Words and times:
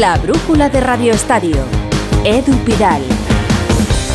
La 0.00 0.16
brújula 0.16 0.68
de 0.70 0.80
Radio 0.80 1.12
Estadio. 1.12 1.54
Edu 2.24 2.52
Pidal. 2.64 3.00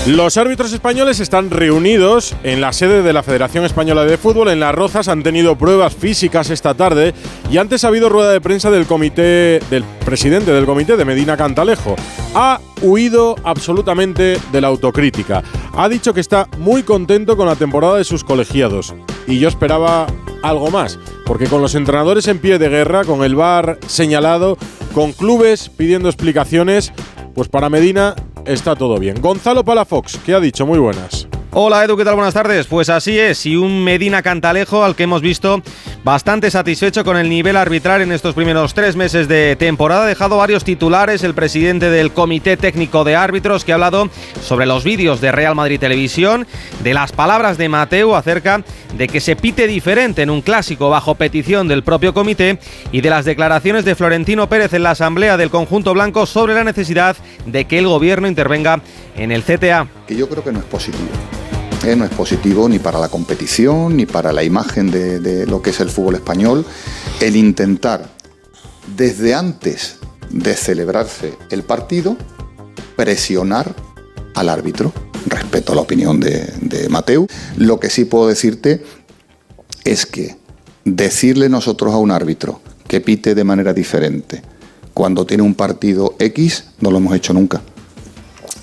Los 0.07 0.35
árbitros 0.35 0.73
españoles 0.73 1.21
están 1.21 1.49
reunidos 1.49 2.35
en 2.43 2.59
la 2.59 2.73
sede 2.73 3.01
de 3.01 3.13
la 3.13 3.23
Federación 3.23 3.63
Española 3.63 4.03
de 4.03 4.17
Fútbol 4.17 4.49
en 4.49 4.59
Las 4.59 4.75
Rozas. 4.75 5.07
Han 5.07 5.23
tenido 5.23 5.57
pruebas 5.57 5.95
físicas 5.95 6.49
esta 6.49 6.73
tarde 6.73 7.13
y 7.49 7.59
antes 7.59 7.85
ha 7.85 7.87
habido 7.87 8.09
rueda 8.09 8.33
de 8.33 8.41
prensa 8.41 8.69
del 8.71 8.87
comité, 8.87 9.61
del 9.69 9.85
presidente 10.03 10.51
del 10.51 10.65
comité, 10.65 10.97
de 10.97 11.05
Medina 11.05 11.37
Cantalejo. 11.37 11.95
Ha 12.35 12.59
huido 12.81 13.35
absolutamente 13.45 14.37
de 14.51 14.61
la 14.61 14.67
autocrítica. 14.67 15.43
Ha 15.73 15.87
dicho 15.87 16.13
que 16.13 16.19
está 16.19 16.49
muy 16.57 16.83
contento 16.83 17.37
con 17.37 17.47
la 17.47 17.55
temporada 17.55 17.95
de 17.95 18.03
sus 18.03 18.25
colegiados. 18.25 18.93
Y 19.29 19.37
yo 19.37 19.47
esperaba 19.47 20.07
algo 20.41 20.71
más, 20.71 20.97
porque 21.25 21.45
con 21.45 21.61
los 21.61 21.75
entrenadores 21.75 22.27
en 22.27 22.39
pie 22.39 22.57
de 22.57 22.67
guerra, 22.67 23.05
con 23.05 23.23
el 23.23 23.35
VAR 23.35 23.77
señalado, 23.85 24.57
con 24.93 25.13
clubes 25.13 25.69
pidiendo 25.69 26.09
explicaciones, 26.09 26.91
pues 27.35 27.47
para 27.47 27.69
Medina 27.69 28.15
está 28.45 28.75
todo 28.75 28.97
bien. 28.97 29.21
Gonzalo 29.21 29.63
Palafox, 29.63 30.17
¿qué 30.25 30.33
ha 30.33 30.39
dicho? 30.39 30.65
Muy 30.65 30.79
buenas. 30.79 31.27
Hola 31.51 31.83
Edu, 31.83 31.97
¿qué 31.97 32.05
tal? 32.05 32.13
Buenas 32.13 32.35
tardes. 32.35 32.67
Pues 32.67 32.89
así 32.89 33.17
es, 33.17 33.43
y 33.47 33.55
un 33.55 33.83
Medina 33.83 34.21
Cantalejo 34.21 34.83
al 34.83 34.95
que 34.95 35.03
hemos 35.03 35.23
visto 35.23 35.63
bastante 36.03 36.51
satisfecho 36.51 37.03
con 37.03 37.17
el 37.17 37.27
nivel 37.27 37.57
arbitral 37.57 38.03
en 38.03 38.11
estos 38.11 38.35
primeros 38.35 38.75
tres 38.75 38.95
meses 38.95 39.27
de 39.27 39.55
temporada. 39.55 40.03
Ha 40.03 40.07
dejado 40.07 40.37
varios 40.37 40.63
titulares 40.63 41.23
el 41.23 41.33
presidente 41.33 41.89
del 41.89 42.11
Comité 42.11 42.55
Técnico 42.55 43.03
de 43.03 43.15
Árbitros 43.15 43.65
que 43.65 43.71
ha 43.71 43.75
hablado 43.75 44.09
sobre 44.43 44.67
los 44.67 44.83
vídeos 44.83 45.21
de 45.21 45.31
Real 45.31 45.55
Madrid 45.55 45.79
Televisión, 45.79 46.45
de 46.83 46.93
las 46.93 47.13
palabras 47.13 47.57
de 47.57 47.67
Mateo 47.67 48.15
acerca 48.15 48.63
de 48.95 49.07
que 49.07 49.19
se 49.19 49.35
pite 49.35 49.65
diferente 49.65 50.21
en 50.21 50.29
un 50.29 50.43
clásico 50.43 50.91
bajo 50.91 51.15
petición 51.15 51.67
del 51.67 51.83
propio 51.83 52.13
comité 52.13 52.59
y 52.91 53.01
de 53.01 53.09
las 53.09 53.25
declaraciones 53.25 53.85
de 53.85 53.95
Florentino 53.95 54.47
Pérez 54.47 54.73
en 54.73 54.83
la 54.83 54.91
Asamblea 54.91 55.35
del 55.35 55.49
Conjunto 55.49 55.95
Blanco 55.95 56.27
sobre 56.27 56.53
la 56.53 56.63
necesidad 56.63 57.17
de 57.47 57.65
que 57.65 57.79
el 57.79 57.87
gobierno 57.87 58.27
intervenga 58.27 58.81
en 59.15 59.31
el 59.31 59.43
CTA. 59.43 59.87
Que 60.09 60.15
yo 60.15 60.27
creo 60.27 60.43
que 60.43 60.51
no 60.51 60.57
es 60.57 60.65
positivo. 60.65 61.07
Eh, 61.85 61.95
no 61.95 62.03
es 62.03 62.09
positivo 62.09 62.67
ni 62.67 62.79
para 62.79 62.97
la 62.97 63.09
competición 63.09 63.95
ni 63.95 64.07
para 64.07 64.33
la 64.33 64.43
imagen 64.43 64.89
de, 64.89 65.45
lo 65.45 65.61
que 65.61 65.69
es 65.69 65.79
el 65.81 65.91
fútbol 65.91 66.15
español 66.15 66.65
el 67.21 67.35
intentar 67.35 68.09
desde 68.97 69.35
antes 69.35 69.97
de 70.31 70.55
celebrarse 70.55 71.35
el 71.51 71.61
partido 71.61 72.17
presionar 72.95 73.75
al 74.33 74.49
árbitro. 74.49 74.91
Respeto 75.27 75.75
la 75.75 75.81
opinión 75.81 76.19
de, 76.19 76.55
de 76.59 76.89
Mateu. 76.89 77.27
Lo 77.57 77.79
que 77.79 77.91
sí 77.91 78.05
puedo 78.05 78.27
decirte 78.27 78.83
es 79.83 80.07
que 80.07 80.37
decirle 80.85 81.49
nosotros 81.49 81.93
a 81.93 81.97
un 81.97 82.09
árbitro 82.09 82.61
que 82.87 82.99
pite 82.99 83.35
de 83.35 83.43
manera 83.43 83.73
diferente 83.73 84.41
cuando 84.95 85.27
tiene 85.27 85.43
un 85.43 85.53
partido 85.53 86.15
X 86.17 86.63
no 86.79 86.89
lo 86.89 86.97
hemos 86.97 87.13
hecho 87.13 87.31
nunca. 87.31 87.61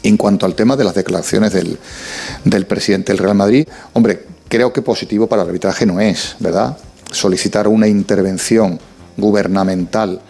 En 0.07 0.17
cuanto 0.17 0.47
al 0.47 0.55
tema 0.55 0.77
de 0.77 0.85
las 0.85 0.95
declaraciones 0.95 1.53
del, 1.53 2.67
presidente 2.67 3.11
del 3.11 3.19
Real 3.19 3.35
Madrid, 3.35 3.67
hombre, 3.93 4.23
creo 4.49 4.73
que 4.73 4.81
positivo 4.81 5.27
para 5.27 5.43
el 5.43 5.49
arbitraje 5.49 5.85
no 5.85 5.99
es, 5.99 6.37
¿verdad? 6.39 6.79
Solicitar 7.11 7.67
una 7.67 7.89
intervención 7.89 8.79
gubernamental 9.17 10.21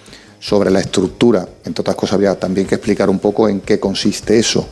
sobre 0.40 0.70
la 0.70 0.80
estructura, 0.80 1.46
entre 1.66 1.82
otras 1.82 1.94
cosas 1.94 2.14
habría 2.14 2.40
también 2.40 2.66
que 2.66 2.76
explicar 2.76 3.10
un 3.10 3.18
poco 3.18 3.50
en 3.50 3.60
qué 3.60 3.78
consiste 3.78 4.38
eso. 4.38 4.66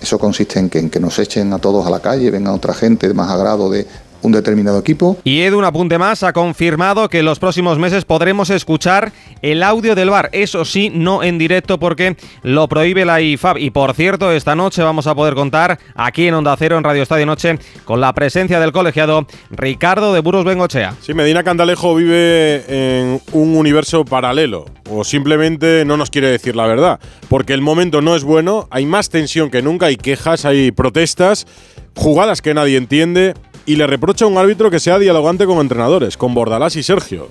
Eso 0.00 0.20
consiste 0.20 0.60
en 0.60 0.70
que, 0.70 0.78
en 0.78 0.88
que 0.88 1.00
nos 1.00 1.18
echen 1.18 1.52
a 1.52 1.58
todos 1.58 1.84
a 1.84 1.90
la 1.90 1.98
calle, 1.98 2.30
venga 2.30 2.52
otra 2.52 2.74
gente 2.74 3.08
de 3.08 3.14
más 3.14 3.30
agrado 3.30 3.68
de 3.68 3.88
un 4.24 4.32
determinado 4.32 4.78
equipo. 4.78 5.18
Y 5.24 5.42
Edu, 5.42 5.58
un 5.58 5.64
apunte 5.64 5.98
más, 5.98 6.22
ha 6.22 6.32
confirmado 6.32 7.08
que 7.08 7.20
en 7.20 7.26
los 7.26 7.38
próximos 7.38 7.78
meses 7.78 8.04
podremos 8.04 8.50
escuchar 8.50 9.12
el 9.42 9.62
audio 9.62 9.94
del 9.94 10.10
bar. 10.10 10.30
Eso 10.32 10.64
sí, 10.64 10.90
no 10.92 11.22
en 11.22 11.38
directo 11.38 11.78
porque 11.78 12.16
lo 12.42 12.66
prohíbe 12.68 13.04
la 13.04 13.20
IFAB. 13.20 13.58
Y 13.58 13.70
por 13.70 13.94
cierto, 13.94 14.32
esta 14.32 14.54
noche 14.54 14.82
vamos 14.82 15.06
a 15.06 15.14
poder 15.14 15.34
contar 15.34 15.78
aquí 15.94 16.26
en 16.26 16.34
Onda 16.34 16.56
Cero, 16.58 16.78
en 16.78 16.84
Radio 16.84 17.02
Estadio 17.02 17.26
Noche, 17.26 17.58
con 17.84 18.00
la 18.00 18.12
presencia 18.14 18.58
del 18.60 18.72
colegiado 18.72 19.26
Ricardo 19.50 20.12
de 20.14 20.20
Burgos 20.20 20.44
Bengochea. 20.44 20.94
Sí, 21.00 21.14
Medina 21.14 21.44
Candalejo 21.44 21.94
vive 21.94 22.64
en 22.68 23.20
un 23.32 23.56
universo 23.56 24.04
paralelo 24.04 24.64
o 24.90 25.04
simplemente 25.04 25.84
no 25.84 25.96
nos 25.96 26.10
quiere 26.10 26.28
decir 26.28 26.56
la 26.56 26.66
verdad, 26.66 27.00
porque 27.28 27.54
el 27.54 27.60
momento 27.60 28.00
no 28.00 28.16
es 28.16 28.24
bueno, 28.24 28.68
hay 28.70 28.86
más 28.86 29.10
tensión 29.10 29.50
que 29.50 29.62
nunca, 29.62 29.86
hay 29.86 29.96
quejas, 29.96 30.44
hay 30.44 30.72
protestas, 30.72 31.46
jugadas 31.94 32.42
que 32.42 32.54
nadie 32.54 32.76
entiende 32.76 33.34
y 33.66 33.76
le 33.76 33.86
reprocha 33.86 34.24
a 34.24 34.28
un 34.28 34.38
árbitro 34.38 34.70
que 34.70 34.80
sea 34.80 34.98
dialogante 34.98 35.46
con 35.46 35.58
entrenadores, 35.58 36.16
con 36.16 36.34
Bordalás 36.34 36.76
y 36.76 36.82
Sergio, 36.82 37.28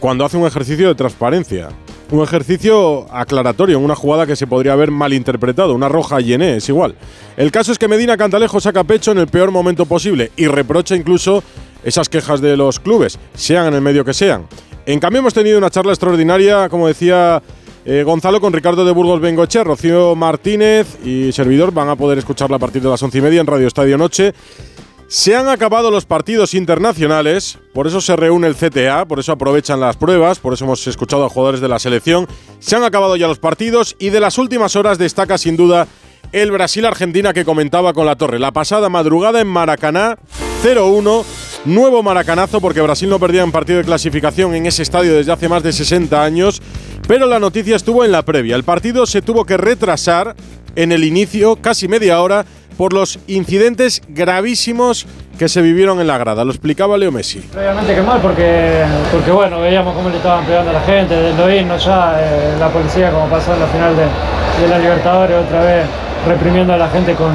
cuando 0.00 0.24
hace 0.24 0.36
un 0.36 0.46
ejercicio 0.46 0.88
de 0.88 0.94
transparencia. 0.94 1.68
Un 2.08 2.22
ejercicio 2.22 3.12
aclaratorio, 3.12 3.78
en 3.78 3.84
una 3.84 3.96
jugada 3.96 4.26
que 4.26 4.36
se 4.36 4.46
podría 4.46 4.74
haber 4.74 4.92
malinterpretado, 4.92 5.74
una 5.74 5.88
roja 5.88 6.20
llené, 6.20 6.56
es 6.56 6.68
igual. 6.68 6.94
El 7.36 7.50
caso 7.50 7.72
es 7.72 7.78
que 7.78 7.88
Medina 7.88 8.16
Cantalejo 8.16 8.60
saca 8.60 8.84
pecho 8.84 9.10
en 9.10 9.18
el 9.18 9.26
peor 9.26 9.50
momento 9.50 9.86
posible 9.86 10.30
y 10.36 10.46
reprocha 10.46 10.94
incluso 10.94 11.42
esas 11.82 12.08
quejas 12.08 12.40
de 12.40 12.56
los 12.56 12.78
clubes, 12.78 13.18
sean 13.34 13.66
en 13.66 13.74
el 13.74 13.80
medio 13.80 14.04
que 14.04 14.14
sean. 14.14 14.46
En 14.86 15.00
cambio 15.00 15.18
hemos 15.18 15.34
tenido 15.34 15.58
una 15.58 15.70
charla 15.70 15.92
extraordinaria, 15.92 16.68
como 16.68 16.86
decía 16.86 17.42
eh, 17.84 18.02
Gonzalo, 18.04 18.40
con 18.40 18.52
Ricardo 18.52 18.84
de 18.84 18.92
Burgos 18.92 19.20
Bengoche, 19.20 19.62
Rocío 19.64 20.14
Martínez 20.14 20.98
y 21.04 21.32
servidor 21.32 21.72
van 21.72 21.88
a 21.88 21.96
poder 21.96 22.18
escucharla 22.18 22.56
a 22.56 22.58
partir 22.60 22.82
de 22.82 22.88
las 22.88 23.02
once 23.02 23.18
y 23.18 23.20
media 23.20 23.40
en 23.40 23.46
Radio 23.46 23.66
Estadio 23.66 23.98
Noche. 23.98 24.32
Se 25.08 25.36
han 25.36 25.48
acabado 25.48 25.92
los 25.92 26.04
partidos 26.04 26.52
internacionales, 26.54 27.58
por 27.72 27.86
eso 27.86 28.00
se 28.00 28.16
reúne 28.16 28.48
el 28.48 28.56
CTA, 28.56 29.06
por 29.06 29.20
eso 29.20 29.30
aprovechan 29.30 29.78
las 29.78 29.96
pruebas, 29.96 30.40
por 30.40 30.52
eso 30.52 30.64
hemos 30.64 30.84
escuchado 30.88 31.24
a 31.24 31.28
jugadores 31.28 31.60
de 31.60 31.68
la 31.68 31.78
selección. 31.78 32.26
Se 32.58 32.74
han 32.74 32.82
acabado 32.82 33.14
ya 33.14 33.28
los 33.28 33.38
partidos 33.38 33.94
y 34.00 34.10
de 34.10 34.18
las 34.18 34.36
últimas 34.36 34.74
horas 34.74 34.98
destaca 34.98 35.38
sin 35.38 35.56
duda 35.56 35.86
el 36.32 36.50
Brasil-Argentina 36.50 37.32
que 37.32 37.44
comentaba 37.44 37.92
con 37.92 38.04
la 38.04 38.16
torre. 38.16 38.40
La 38.40 38.50
pasada 38.50 38.88
madrugada 38.88 39.40
en 39.40 39.46
Maracaná, 39.46 40.18
0-1. 40.64 41.24
Nuevo 41.66 42.02
maracanazo 42.02 42.60
porque 42.60 42.80
Brasil 42.80 43.08
no 43.08 43.18
perdía 43.18 43.42
en 43.42 43.50
partido 43.52 43.78
de 43.78 43.84
clasificación 43.84 44.54
en 44.54 44.66
ese 44.66 44.82
estadio 44.82 45.14
desde 45.14 45.32
hace 45.32 45.48
más 45.48 45.62
de 45.62 45.72
60 45.72 46.22
años. 46.22 46.60
Pero 47.06 47.26
la 47.26 47.38
noticia 47.38 47.76
estuvo 47.76 48.04
en 48.04 48.12
la 48.12 48.22
previa. 48.22 48.56
El 48.56 48.64
partido 48.64 49.06
se 49.06 49.22
tuvo 49.22 49.44
que 49.44 49.56
retrasar 49.56 50.34
en 50.76 50.92
el 50.92 51.04
inicio, 51.04 51.56
casi 51.56 51.88
media 51.88 52.20
hora, 52.20 52.44
por 52.76 52.92
los 52.92 53.18
incidentes 53.26 54.02
gravísimos 54.08 55.06
que 55.38 55.48
se 55.48 55.62
vivieron 55.62 56.00
en 56.00 56.06
la 56.06 56.18
grada. 56.18 56.44
Lo 56.44 56.50
explicaba 56.50 56.96
Leo 56.96 57.12
Messi. 57.12 57.42
Obviamente 57.56 57.94
que 57.94 58.02
mal 58.02 58.20
porque, 58.20 58.84
porque 59.12 59.30
bueno, 59.30 59.60
veíamos 59.60 59.94
cómo 59.94 60.08
le 60.08 60.16
estaban 60.16 60.44
pegando 60.44 60.70
a 60.70 60.74
la 60.74 60.80
gente, 60.80 61.14
desde 61.14 61.36
lo 61.36 61.50
irnos 61.52 61.84
ya, 61.84 62.16
eh, 62.20 62.56
la 62.58 62.68
policía 62.68 63.10
como 63.10 63.26
pasó 63.26 63.54
en 63.54 63.60
la 63.60 63.66
final 63.66 63.94
de, 63.96 64.02
de, 64.02 64.68
la 64.68 64.78
Libertadores 64.78 65.36
otra 65.44 65.62
vez 65.62 65.86
reprimiendo 66.26 66.72
a 66.72 66.76
la 66.76 66.88
gente 66.88 67.14
con, 67.14 67.32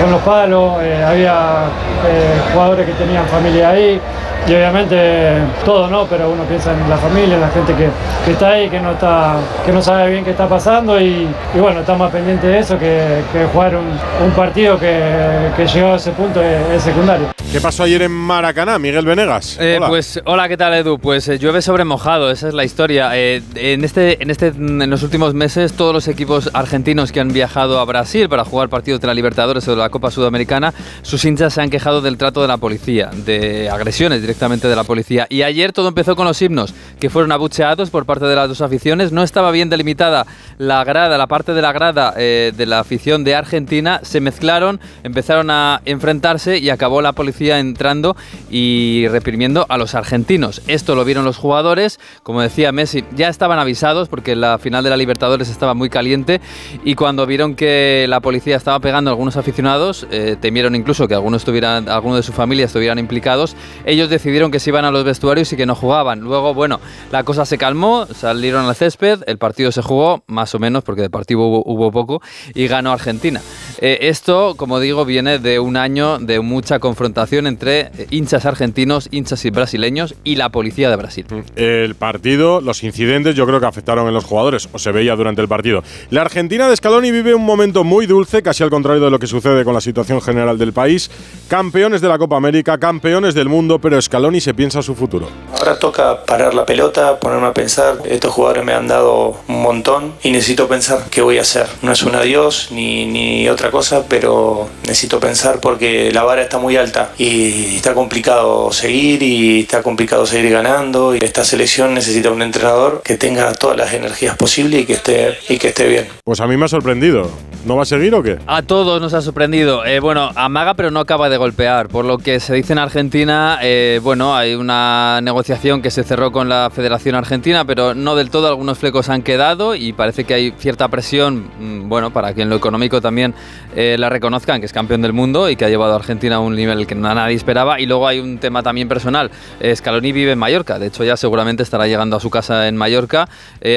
con 0.00 0.10
los 0.10 0.20
palos, 0.22 0.82
eh, 0.82 1.04
había 1.04 1.64
eh, 2.08 2.40
jugadores 2.52 2.86
que 2.86 2.92
tenían 2.92 3.26
familia 3.26 3.70
ahí, 3.70 4.00
y 4.48 4.54
obviamente 4.54 5.42
todo 5.64 5.88
no, 5.88 6.06
pero 6.06 6.30
uno 6.30 6.44
piensa 6.44 6.72
en 6.72 6.88
la 6.88 6.96
familia, 6.96 7.34
en 7.34 7.40
la 7.40 7.48
gente 7.48 7.74
que, 7.74 7.88
que, 8.24 8.32
está 8.32 8.50
ahí, 8.50 8.68
que 8.70 8.78
no 8.78 8.92
está, 8.92 9.36
que 9.64 9.72
no 9.72 9.82
sabe 9.82 10.12
bien 10.12 10.24
qué 10.24 10.30
está 10.30 10.48
pasando 10.48 11.00
y, 11.00 11.26
y 11.54 11.58
bueno, 11.58 11.80
está 11.80 11.94
más 11.94 12.12
pendiente 12.12 12.46
de 12.46 12.58
eso 12.60 12.78
que, 12.78 13.22
que 13.32 13.44
jugar 13.46 13.74
un, 13.74 13.86
un 14.24 14.30
partido 14.36 14.78
que, 14.78 15.50
que, 15.56 15.66
llegó 15.66 15.92
a 15.92 15.96
ese 15.96 16.12
punto 16.12 16.40
es, 16.40 16.60
es, 16.70 16.82
secundario. 16.82 17.26
¿Qué 17.50 17.60
pasó 17.60 17.82
ayer 17.82 18.02
en 18.02 18.12
Maracaná, 18.12 18.78
Miguel 18.78 19.04
Venegas? 19.04 19.56
Eh, 19.60 19.76
hola. 19.78 19.88
Pues 19.88 20.20
hola, 20.24 20.48
¿qué 20.48 20.56
tal 20.56 20.74
Edu? 20.74 20.98
Pues 20.98 21.26
eh, 21.28 21.38
llueve 21.38 21.60
sobre 21.60 21.84
mojado, 21.84 22.30
esa 22.30 22.48
es 22.48 22.54
la 22.54 22.64
historia. 22.64 23.10
Eh, 23.14 23.42
en 23.56 23.84
este, 23.84 24.22
en 24.22 24.30
este, 24.30 24.48
en 24.48 24.88
los 24.88 25.02
últimos 25.02 25.34
meses, 25.34 25.72
todos 25.72 25.92
los 25.92 26.06
equipos 26.06 26.50
argentinos 26.52 27.10
que 27.10 27.18
han 27.18 27.32
viajado 27.32 27.80
a 27.80 27.84
Brasil 27.84 28.28
para 28.28 28.44
jugar 28.44 28.68
partidos 28.68 29.00
de 29.00 29.08
la 29.08 29.14
Libertadores 29.14 29.66
o 29.66 29.72
de 29.72 29.78
la 29.78 29.88
Copa 29.88 30.12
Sudamericana, 30.12 30.72
sus 31.02 31.24
hinchas 31.24 31.54
se 31.54 31.62
han 31.62 31.70
quejado 31.70 32.00
del 32.00 32.16
trato 32.16 32.42
de 32.42 32.48
la 32.48 32.58
policía, 32.58 33.10
de 33.12 33.68
agresiones 33.70 34.20
directamente 34.20 34.35
de 34.38 34.76
la 34.76 34.84
policía. 34.84 35.26
Y 35.30 35.42
ayer 35.42 35.72
todo 35.72 35.88
empezó 35.88 36.14
con 36.14 36.26
los 36.26 36.40
himnos, 36.40 36.74
que 37.00 37.10
fueron 37.10 37.32
abucheados 37.32 37.90
por 37.90 38.04
parte 38.04 38.26
de 38.26 38.36
las 38.36 38.48
dos 38.48 38.60
aficiones. 38.60 39.10
No 39.10 39.22
estaba 39.22 39.50
bien 39.50 39.70
delimitada 39.70 40.26
la 40.58 40.84
grada, 40.84 41.16
la 41.18 41.26
parte 41.26 41.54
de 41.54 41.62
la 41.62 41.72
grada 41.72 42.12
eh, 42.16 42.52
de 42.56 42.66
la 42.66 42.80
afición 42.80 43.24
de 43.24 43.34
Argentina. 43.34 44.00
Se 44.02 44.20
mezclaron, 44.20 44.78
empezaron 45.02 45.50
a 45.50 45.80
enfrentarse 45.84 46.58
y 46.58 46.70
acabó 46.70 47.02
la 47.02 47.12
policía 47.12 47.58
entrando 47.58 48.14
y 48.50 49.06
reprimiendo 49.08 49.66
a 49.68 49.78
los 49.78 49.94
argentinos. 49.94 50.62
Esto 50.66 50.94
lo 50.94 51.04
vieron 51.04 51.24
los 51.24 51.38
jugadores. 51.38 51.98
Como 52.22 52.42
decía 52.42 52.72
Messi, 52.72 53.04
ya 53.16 53.28
estaban 53.28 53.58
avisados 53.58 54.08
porque 54.08 54.36
la 54.36 54.58
final 54.58 54.84
de 54.84 54.90
la 54.90 54.96
Libertadores 54.96 55.48
estaba 55.48 55.74
muy 55.74 55.88
caliente. 55.88 56.40
Y 56.84 56.94
cuando 56.94 57.26
vieron 57.26 57.54
que 57.54 58.06
la 58.08 58.20
policía 58.20 58.56
estaba 58.56 58.80
pegando 58.80 59.10
a 59.10 59.12
algunos 59.12 59.36
aficionados, 59.36 60.06
eh, 60.10 60.36
temieron 60.40 60.74
incluso 60.76 61.08
que 61.08 61.14
algunos, 61.14 61.42
estuvieran, 61.42 61.88
algunos 61.88 62.18
de 62.18 62.22
su 62.22 62.32
familia 62.32 62.66
estuvieran 62.66 62.98
implicados. 62.98 63.56
Ellos 63.84 64.08
decidieron 64.10 64.25
que 64.26 64.60
se 64.60 64.70
iban 64.70 64.84
a 64.84 64.90
los 64.90 65.04
vestuarios 65.04 65.52
y 65.52 65.56
que 65.56 65.66
no 65.66 65.74
jugaban. 65.74 66.20
Luego, 66.20 66.52
bueno, 66.52 66.80
la 67.12 67.22
cosa 67.22 67.44
se 67.46 67.58
calmó, 67.58 68.06
salieron 68.06 68.66
al 68.66 68.74
césped, 68.74 69.20
el 69.26 69.38
partido 69.38 69.70
se 69.70 69.82
jugó, 69.82 70.24
más 70.26 70.54
o 70.54 70.58
menos, 70.58 70.82
porque 70.82 71.02
de 71.02 71.10
partido 71.10 71.40
hubo, 71.40 71.90
poco, 71.92 72.20
y 72.54 72.66
ganó 72.66 72.92
Argentina. 72.92 73.40
Eh, 73.80 73.98
esto, 74.02 74.54
como 74.56 74.80
digo, 74.80 75.04
viene 75.04 75.38
de 75.38 75.60
un 75.60 75.76
año 75.76 76.18
de 76.18 76.40
mucha 76.40 76.80
confrontación 76.80 77.46
entre 77.46 77.90
hinchas 78.10 78.46
argentinos, 78.46 79.08
hinchas 79.12 79.44
y 79.44 79.50
brasileños 79.50 80.14
y 80.24 80.36
la 80.36 80.50
policía 80.50 80.90
de 80.90 80.96
Brasil. 80.96 81.26
El 81.54 81.94
partido, 81.94 82.60
los 82.60 82.82
incidentes, 82.82 83.34
yo 83.36 83.46
creo 83.46 83.60
que 83.60 83.66
afectaron 83.66 84.08
en 84.08 84.14
los 84.14 84.24
jugadores, 84.24 84.68
o 84.72 84.78
se 84.78 84.92
veía 84.92 85.14
durante 85.14 85.40
el 85.40 85.48
partido. 85.48 85.82
La 86.10 86.22
Argentina 86.22 86.68
de 86.68 86.76
Scaloni 86.76 87.10
vive 87.10 87.34
un 87.34 87.44
momento 87.44 87.84
muy 87.84 88.06
dulce, 88.06 88.42
casi 88.42 88.62
al 88.62 88.70
contrario 88.70 89.04
de 89.04 89.10
lo 89.10 89.18
que 89.18 89.26
sucede 89.26 89.64
con 89.64 89.72
la 89.72 89.80
situación 89.80 90.20
general 90.20 90.58
del 90.58 90.72
país. 90.72 91.10
Campeones 91.48 92.00
de 92.00 92.08
la 92.08 92.18
Copa 92.18 92.36
América, 92.36 92.78
campeones 92.78 93.34
del 93.34 93.48
mundo, 93.48 93.78
pero 93.78 94.00
Scaloni 94.00 94.15
se 94.40 94.54
piensa 94.54 94.82
su 94.82 94.94
futuro. 94.94 95.28
Ahora 95.58 95.78
toca 95.78 96.24
parar 96.24 96.54
la 96.54 96.64
pelota, 96.64 97.20
ponerme 97.20 97.48
a 97.48 97.54
pensar. 97.54 97.98
Estos 98.04 98.32
jugadores 98.32 98.64
me 98.64 98.72
han 98.72 98.88
dado 98.88 99.36
un 99.46 99.62
montón 99.62 100.14
y 100.22 100.30
necesito 100.30 100.68
pensar 100.68 101.04
qué 101.10 101.22
voy 101.22 101.38
a 101.38 101.42
hacer. 101.42 101.66
No 101.82 101.92
es 101.92 102.02
un 102.02 102.14
adiós 102.14 102.68
ni, 102.70 103.06
ni 103.06 103.48
otra 103.48 103.70
cosa, 103.70 104.04
pero 104.08 104.68
necesito 104.82 105.20
pensar 105.20 105.60
porque 105.60 106.10
la 106.12 106.24
vara 106.24 106.42
está 106.42 106.58
muy 106.58 106.76
alta 106.76 107.12
y 107.18 107.76
está 107.76 107.94
complicado 107.94 108.72
seguir 108.72 109.22
y 109.22 109.60
está 109.60 109.82
complicado 109.82 110.26
seguir 110.26 110.50
ganando. 110.50 111.14
Y 111.14 111.18
esta 111.22 111.44
selección 111.44 111.94
necesita 111.94 112.30
un 112.30 112.42
entrenador 112.42 113.02
que 113.04 113.16
tenga 113.16 113.52
todas 113.52 113.76
las 113.76 113.92
energías 113.92 114.36
posibles 114.36 114.82
y 114.82 114.86
que 114.86 114.94
esté, 114.94 115.38
y 115.48 115.58
que 115.58 115.68
esté 115.68 115.86
bien. 115.86 116.08
Pues 116.24 116.40
a 116.40 116.46
mí 116.46 116.56
me 116.56 116.64
ha 116.64 116.68
sorprendido. 116.68 117.30
¿No 117.66 117.74
va 117.74 117.82
a 117.82 117.84
seguir 117.84 118.14
o 118.14 118.22
qué? 118.22 118.38
A 118.46 118.62
todos 118.62 119.00
nos 119.00 119.12
ha 119.12 119.20
sorprendido. 119.20 119.84
Eh, 119.84 119.98
bueno, 119.98 120.30
amaga 120.36 120.74
pero 120.74 120.92
no 120.92 121.00
acaba 121.00 121.28
de 121.28 121.36
golpear. 121.36 121.88
Por 121.88 122.04
lo 122.04 122.18
que 122.18 122.38
se 122.38 122.54
dice 122.54 122.72
en 122.72 122.78
Argentina, 122.78 123.58
eh, 123.60 123.98
bueno, 124.04 124.36
hay 124.36 124.54
una 124.54 125.18
negociación 125.20 125.82
que 125.82 125.90
se 125.90 126.04
cerró 126.04 126.30
con 126.30 126.48
la 126.48 126.70
Federación 126.72 127.16
Argentina, 127.16 127.64
pero 127.64 127.92
no 127.92 128.14
del 128.14 128.30
todo. 128.30 128.46
Algunos 128.46 128.78
flecos 128.78 129.08
han 129.08 129.22
quedado 129.22 129.74
y 129.74 129.92
parece 129.92 130.22
que 130.22 130.34
hay 130.34 130.54
cierta 130.56 130.86
presión, 130.86 131.50
mm, 131.58 131.88
bueno, 131.88 132.12
para 132.12 132.34
que 132.34 132.42
en 132.42 132.50
lo 132.50 132.54
económico 132.54 133.00
también 133.00 133.34
eh, 133.74 133.96
la 133.98 134.10
reconozcan, 134.10 134.60
que 134.60 134.66
es 134.66 134.72
campeón 134.72 135.02
del 135.02 135.12
mundo 135.12 135.50
y 135.50 135.56
que 135.56 135.64
ha 135.64 135.68
llevado 135.68 135.94
a 135.94 135.96
Argentina 135.96 136.36
a 136.36 136.38
un 136.38 136.54
nivel 136.54 136.86
que 136.86 136.94
nadie 136.94 137.34
esperaba. 137.34 137.80
Y 137.80 137.86
luego 137.86 138.06
hay 138.06 138.20
un 138.20 138.38
tema 138.38 138.62
también 138.62 138.86
personal. 138.86 139.32
Scaloni 139.74 140.12
vive 140.12 140.30
en 140.30 140.38
Mallorca. 140.38 140.78
De 140.78 140.86
hecho, 140.86 141.02
ya 141.02 141.16
seguramente 141.16 141.64
estará 141.64 141.88
llegando 141.88 142.16
a 142.16 142.20
su 142.20 142.30
casa 142.30 142.68
en 142.68 142.76
Mallorca. 142.76 143.28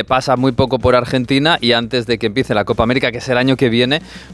pasa 0.08 0.36
muy 0.36 0.52
poco 0.52 0.78
por 0.78 0.96
Argentina 0.96 1.58
y 1.60 1.72
antes 1.72 2.06
de 2.06 2.20
que 2.20 2.28
empiece 2.28 2.54
la 2.54 2.66
Copa 2.66 2.84
América, 2.84 3.12
que 3.12 3.18
es 3.18 3.30
el 3.30 3.40
año 3.40 3.58
que 3.58 3.70
viene, 3.70 3.79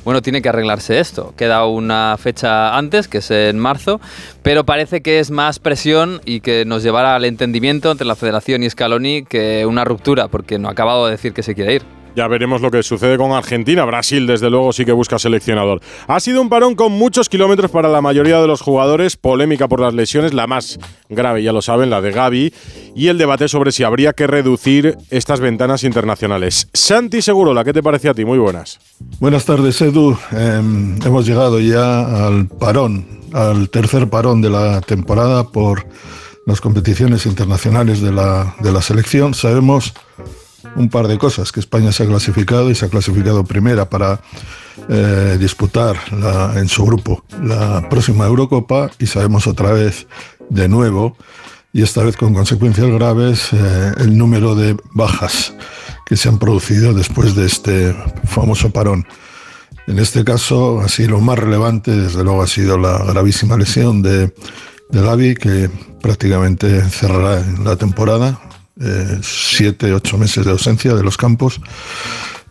bueno, 0.03 0.21
tiene 0.21 0.41
que 0.41 0.49
arreglarse 0.49 0.99
esto. 0.99 1.33
Queda 1.37 1.65
una 1.65 2.15
fecha 2.17 2.77
antes, 2.77 3.07
que 3.07 3.19
es 3.19 3.31
en 3.31 3.59
marzo, 3.59 3.99
pero 4.41 4.65
parece 4.65 5.01
que 5.01 5.19
es 5.19 5.31
más 5.31 5.59
presión 5.59 6.21
y 6.25 6.41
que 6.41 6.65
nos 6.65 6.83
llevará 6.83 7.15
al 7.15 7.25
entendimiento 7.25 7.91
entre 7.91 8.07
la 8.07 8.15
Federación 8.15 8.63
y 8.63 8.69
Scaloni 8.69 9.23
que 9.23 9.65
una 9.65 9.83
ruptura, 9.83 10.27
porque 10.27 10.59
no 10.59 10.67
ha 10.67 10.71
acabado 10.71 11.05
de 11.05 11.11
decir 11.11 11.33
que 11.33 11.43
se 11.43 11.55
quiere 11.55 11.75
ir. 11.75 12.04
Ya 12.15 12.27
veremos 12.29 12.61
lo 12.61 12.71
que 12.71 12.81
sucede 12.81 13.17
con 13.17 13.33
Argentina. 13.33 13.83
Brasil, 13.83 14.25
desde 14.25 14.49
luego, 14.49 14.71
sí 14.71 14.85
que 14.85 14.93
busca 14.93 15.19
seleccionador. 15.19 15.81
Ha 16.07 16.19
sido 16.21 16.41
un 16.41 16.47
parón 16.47 16.75
con 16.75 16.93
muchos 16.93 17.27
kilómetros 17.27 17.71
para 17.71 17.89
la 17.89 18.01
mayoría 18.01 18.39
de 18.39 18.47
los 18.47 18.61
jugadores. 18.61 19.17
Polémica 19.17 19.67
por 19.67 19.81
las 19.81 19.93
lesiones, 19.93 20.33
la 20.33 20.47
más 20.47 20.79
grave, 21.09 21.43
ya 21.43 21.51
lo 21.51 21.61
saben, 21.61 21.89
la 21.89 21.99
de 21.99 22.11
Gaby. 22.11 22.53
Y 22.95 23.07
el 23.07 23.17
debate 23.17 23.49
sobre 23.49 23.73
si 23.73 23.83
habría 23.83 24.13
que 24.13 24.27
reducir 24.27 24.97
estas 25.09 25.41
ventanas 25.41 25.83
internacionales. 25.83 26.69
Santi 26.73 27.21
Segurola, 27.21 27.65
¿qué 27.65 27.73
te 27.73 27.83
parece 27.83 28.07
a 28.07 28.13
ti? 28.13 28.23
Muy 28.23 28.37
buenas. 28.37 28.79
Buenas 29.19 29.43
tardes, 29.43 29.81
Edu. 29.81 30.17
Em, 30.31 30.97
hemos 31.05 31.25
llegado 31.25 31.59
ya 31.59 32.27
al 32.27 32.47
parón, 32.47 33.05
al 33.33 33.69
tercer 33.69 34.09
parón 34.09 34.41
de 34.41 34.49
la 34.49 34.79
temporada 34.79 35.43
por 35.43 35.85
las 36.45 36.61
competiciones 36.61 37.25
internacionales 37.25 38.01
de 38.01 38.13
la, 38.13 38.55
de 38.61 38.71
la 38.71 38.81
selección. 38.81 39.33
Sabemos 39.33 39.93
un 40.75 40.89
par 40.89 41.07
de 41.07 41.17
cosas, 41.17 41.51
que 41.51 41.59
España 41.59 41.91
se 41.91 42.03
ha 42.03 42.07
clasificado 42.07 42.69
y 42.69 42.75
se 42.75 42.85
ha 42.85 42.89
clasificado 42.89 43.43
primera 43.43 43.89
para 43.89 44.19
eh, 44.89 45.37
disputar 45.39 45.95
en 46.55 46.67
su 46.67 46.85
grupo 46.85 47.23
la 47.41 47.87
próxima 47.89 48.25
Eurocopa 48.25 48.91
y 48.99 49.07
sabemos 49.07 49.47
otra 49.47 49.71
vez 49.71 50.07
de 50.49 50.67
nuevo, 50.67 51.17
y 51.73 51.81
esta 51.81 52.03
vez 52.03 52.15
con 52.15 52.33
consecuencias 52.33 52.87
graves, 52.87 53.49
eh, 53.51 53.91
el 53.97 54.17
número 54.17 54.55
de 54.55 54.77
bajas 54.93 55.53
que 56.05 56.15
se 56.15 56.29
han 56.29 56.39
producido 56.39 56.93
después 56.93 57.35
de 57.35 57.45
este 57.45 57.93
famoso 58.25 58.69
parón. 58.69 59.05
En 59.87 59.99
este 59.99 60.23
caso, 60.23 60.79
así 60.79 61.05
lo 61.05 61.19
más 61.19 61.37
relevante, 61.37 61.91
desde 61.91 62.23
luego, 62.23 62.41
ha 62.41 62.47
sido 62.47 62.77
la 62.77 63.03
gravísima 63.03 63.57
lesión 63.57 64.01
de, 64.01 64.33
de 64.89 65.01
Gaby, 65.01 65.35
que 65.35 65.69
prácticamente 66.01 66.81
cerrará 66.89 67.43
la 67.63 67.75
temporada, 67.75 68.39
eh, 68.79 69.19
siete, 69.21 69.93
ocho 69.93 70.17
meses 70.17 70.45
de 70.45 70.51
ausencia 70.51 70.93
de 70.93 71.03
los 71.03 71.17
campos. 71.17 71.61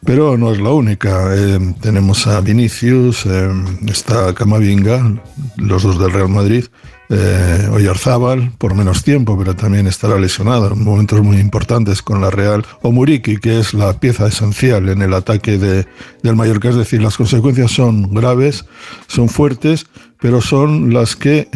Pero 0.05 0.37
no 0.37 0.53
es 0.53 0.61
la 0.61 0.71
única. 0.71 1.35
Eh, 1.35 1.75
tenemos 1.81 2.27
a 2.27 2.41
Vinicius, 2.41 3.25
eh, 3.25 3.51
está 3.87 4.35
Camavinga, 4.35 5.23
los 5.57 5.83
dos 5.83 5.99
del 5.99 6.13
Real 6.13 6.29
Madrid, 6.29 6.67
eh, 7.09 7.69
Oyarzábal, 7.73 8.53
por 8.59 8.75
menos 8.75 9.03
tiempo, 9.03 9.39
pero 9.39 9.57
también 9.57 9.87
estará 9.87 10.19
lesionado 10.19 10.73
en 10.73 10.85
momentos 10.85 11.23
muy 11.23 11.39
importantes 11.39 12.03
con 12.03 12.21
la 12.21 12.29
Real, 12.29 12.67
o 12.83 12.93
Muriki, 12.93 13.39
que 13.39 13.61
es 13.61 13.73
la 13.73 13.99
pieza 13.99 14.27
esencial 14.27 14.91
en 14.91 15.01
el 15.01 15.15
ataque 15.15 15.57
de, 15.57 15.87
del 16.23 16.37
Mallorca. 16.37 16.69
Es 16.69 16.77
decir, 16.77 17.03
las 17.03 17.17
consecuencias 17.17 17.71
son 17.71 18.15
graves, 18.15 18.67
son 19.07 19.31
fuertes, 19.31 19.87
pero 20.21 20.43
son 20.43 20.93
las 20.93 21.17
que 21.17 21.49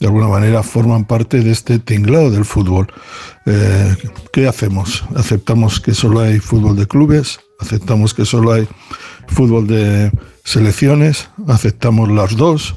de 0.00 0.06
alguna 0.06 0.28
manera 0.28 0.62
forman 0.62 1.04
parte 1.04 1.40
de 1.40 1.50
este 1.50 1.78
tinglado 1.78 2.30
del 2.30 2.44
fútbol. 2.44 2.88
Eh, 3.46 3.96
¿Qué 4.32 4.46
hacemos? 4.46 5.04
¿Aceptamos 5.14 5.80
que 5.80 5.94
solo 5.94 6.20
hay 6.20 6.38
fútbol 6.38 6.76
de 6.76 6.86
clubes? 6.86 7.40
¿Aceptamos 7.60 8.12
que 8.12 8.24
solo 8.24 8.52
hay 8.52 8.68
fútbol 9.28 9.66
de 9.66 10.12
selecciones? 10.44 11.30
¿Aceptamos 11.48 12.10
las 12.10 12.36
dos? 12.36 12.76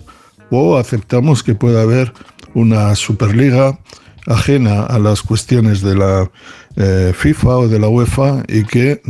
¿O 0.50 0.77
aceptamos 0.77 1.44
que 1.44 1.56
puede 1.56 1.81
haber 1.81 2.13
una 2.54 2.95
superliga 2.95 3.80
ajena 4.25 4.83
a 4.83 5.00
las 5.00 5.22
cuestiones 5.22 5.81
de 5.81 5.95
la 5.95 6.31
eh, 6.75 7.13
FIFA 7.15 7.57
o 7.57 7.68
de 7.68 7.80
la 7.80 7.89
UEFA 7.89 8.44
y 8.48 8.63
que 8.63 9.01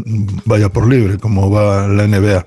vaya 0.46 0.70
por 0.70 0.88
libre, 0.88 1.20
como 1.20 1.52
va 1.52 1.88
la 1.88 2.08
NBA? 2.08 2.44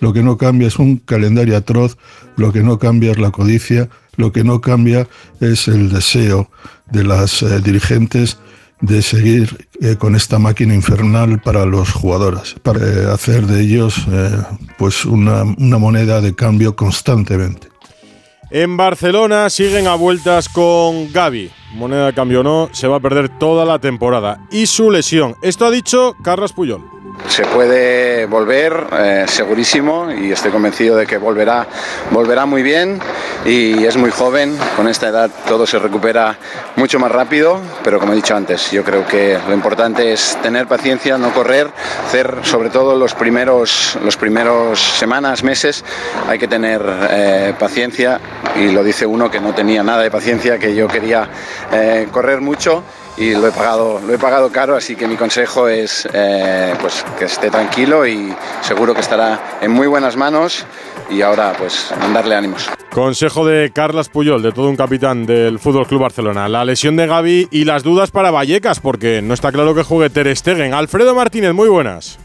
Lo 0.00 0.12
que 0.12 0.22
no 0.22 0.36
cambia 0.36 0.68
es 0.68 0.78
un 0.78 0.98
calendario 0.98 1.56
atroz, 1.56 1.96
lo 2.36 2.52
que 2.52 2.62
no 2.62 2.78
cambia 2.78 3.10
es 3.10 3.18
la 3.18 3.30
codicia, 3.30 3.88
lo 4.18 4.32
que 4.32 4.44
no 4.44 4.60
cambia 4.60 5.08
es 5.40 5.68
el 5.68 5.88
deseo 5.88 6.50
de 6.90 7.04
las 7.04 7.42
eh, 7.42 7.60
dirigentes 7.60 8.36
de 8.80 9.00
seguir 9.00 9.68
eh, 9.80 9.96
con 9.96 10.14
esta 10.14 10.38
máquina 10.38 10.74
infernal 10.74 11.40
para 11.40 11.64
los 11.64 11.90
jugadores, 11.92 12.54
para 12.62 12.80
eh, 12.80 13.12
hacer 13.12 13.46
de 13.46 13.62
ellos 13.62 14.06
pues 14.76 15.04
una, 15.04 15.44
moneda 15.44 16.20
de 16.20 16.34
cambio 16.34 16.76
constantemente. 16.76 17.68
En 18.50 18.76
Barcelona 18.76 19.50
siguen 19.50 19.86
a 19.86 19.94
vueltas 19.94 20.48
con 20.48 21.12
Gaby. 21.12 21.50
Moneda 21.74 22.06
de 22.06 22.14
cambio 22.14 22.42
no, 22.42 22.70
se 22.72 22.88
va 22.88 22.96
a 22.96 23.00
perder 23.00 23.28
toda 23.38 23.64
la 23.64 23.78
temporada. 23.78 24.46
Y 24.50 24.66
su 24.66 24.90
lesión. 24.90 25.36
Esto 25.42 25.66
ha 25.66 25.70
dicho 25.70 26.14
Carlos 26.22 26.54
Puyol 26.54 26.97
se 27.28 27.44
puede 27.44 28.26
volver 28.26 28.86
eh, 28.92 29.24
segurísimo 29.26 30.10
y 30.10 30.32
estoy 30.32 30.50
convencido 30.50 30.96
de 30.96 31.06
que 31.06 31.18
volverá, 31.18 31.66
volverá 32.10 32.46
muy 32.46 32.62
bien 32.62 33.00
y 33.44 33.84
es 33.84 33.96
muy 33.96 34.10
joven, 34.10 34.56
con 34.76 34.88
esta 34.88 35.08
edad 35.08 35.30
todo 35.46 35.66
se 35.66 35.78
recupera 35.78 36.36
mucho 36.76 36.98
más 36.98 37.10
rápido, 37.10 37.60
pero 37.82 37.98
como 37.98 38.12
he 38.12 38.16
dicho 38.16 38.36
antes, 38.36 38.70
yo 38.70 38.84
creo 38.84 39.06
que 39.06 39.38
lo 39.46 39.54
importante 39.54 40.12
es 40.12 40.36
tener 40.42 40.66
paciencia, 40.66 41.18
no 41.18 41.32
correr, 41.32 41.68
hacer 42.06 42.38
sobre 42.42 42.70
todo 42.70 42.96
los 42.96 43.14
primeros, 43.14 43.98
los 44.02 44.16
primeros 44.16 44.80
semanas, 44.80 45.42
meses, 45.42 45.84
hay 46.28 46.38
que 46.38 46.48
tener 46.48 46.82
eh, 47.10 47.54
paciencia 47.58 48.20
y 48.56 48.70
lo 48.70 48.82
dice 48.82 49.06
uno 49.06 49.30
que 49.30 49.40
no 49.40 49.54
tenía 49.54 49.82
nada 49.82 50.02
de 50.02 50.10
paciencia, 50.10 50.58
que 50.58 50.74
yo 50.74 50.88
quería 50.88 51.28
eh, 51.72 52.08
correr 52.10 52.40
mucho 52.40 52.82
y 53.18 53.32
lo 53.32 53.48
he 53.48 53.52
pagado, 53.52 54.00
lo 54.06 54.14
he 54.14 54.18
pagado 54.18 54.50
caro, 54.50 54.76
así 54.76 54.94
que 54.94 55.08
mi 55.08 55.16
consejo 55.16 55.68
es 55.68 56.08
eh, 56.12 56.74
pues 56.80 57.04
que 57.18 57.24
esté 57.24 57.50
tranquilo 57.50 58.06
y 58.06 58.32
seguro 58.62 58.94
que 58.94 59.00
estará 59.00 59.58
en 59.60 59.72
muy 59.72 59.86
buenas 59.86 60.16
manos 60.16 60.64
y 61.10 61.22
ahora 61.22 61.52
pues 61.58 61.92
mandarle 62.00 62.36
ánimos. 62.36 62.70
Consejo 62.90 63.44
de 63.44 63.70
Carlas 63.72 64.08
Puyol, 64.08 64.42
de 64.42 64.52
todo 64.52 64.68
un 64.68 64.76
capitán 64.76 65.26
del 65.26 65.58
Fútbol 65.58 65.86
Club 65.86 66.02
Barcelona. 66.02 66.48
La 66.48 66.64
lesión 66.64 66.96
de 66.96 67.06
Gaby 67.06 67.48
y 67.50 67.64
las 67.64 67.82
dudas 67.82 68.10
para 68.10 68.30
Vallecas, 68.30 68.80
porque 68.80 69.20
no 69.20 69.34
está 69.34 69.52
claro 69.52 69.74
que 69.74 69.82
juegue 69.82 70.10
Ter 70.10 70.34
Stegen. 70.34 70.72
Alfredo 70.72 71.14
Martínez, 71.14 71.52
muy 71.52 71.68
buenas. 71.68 72.18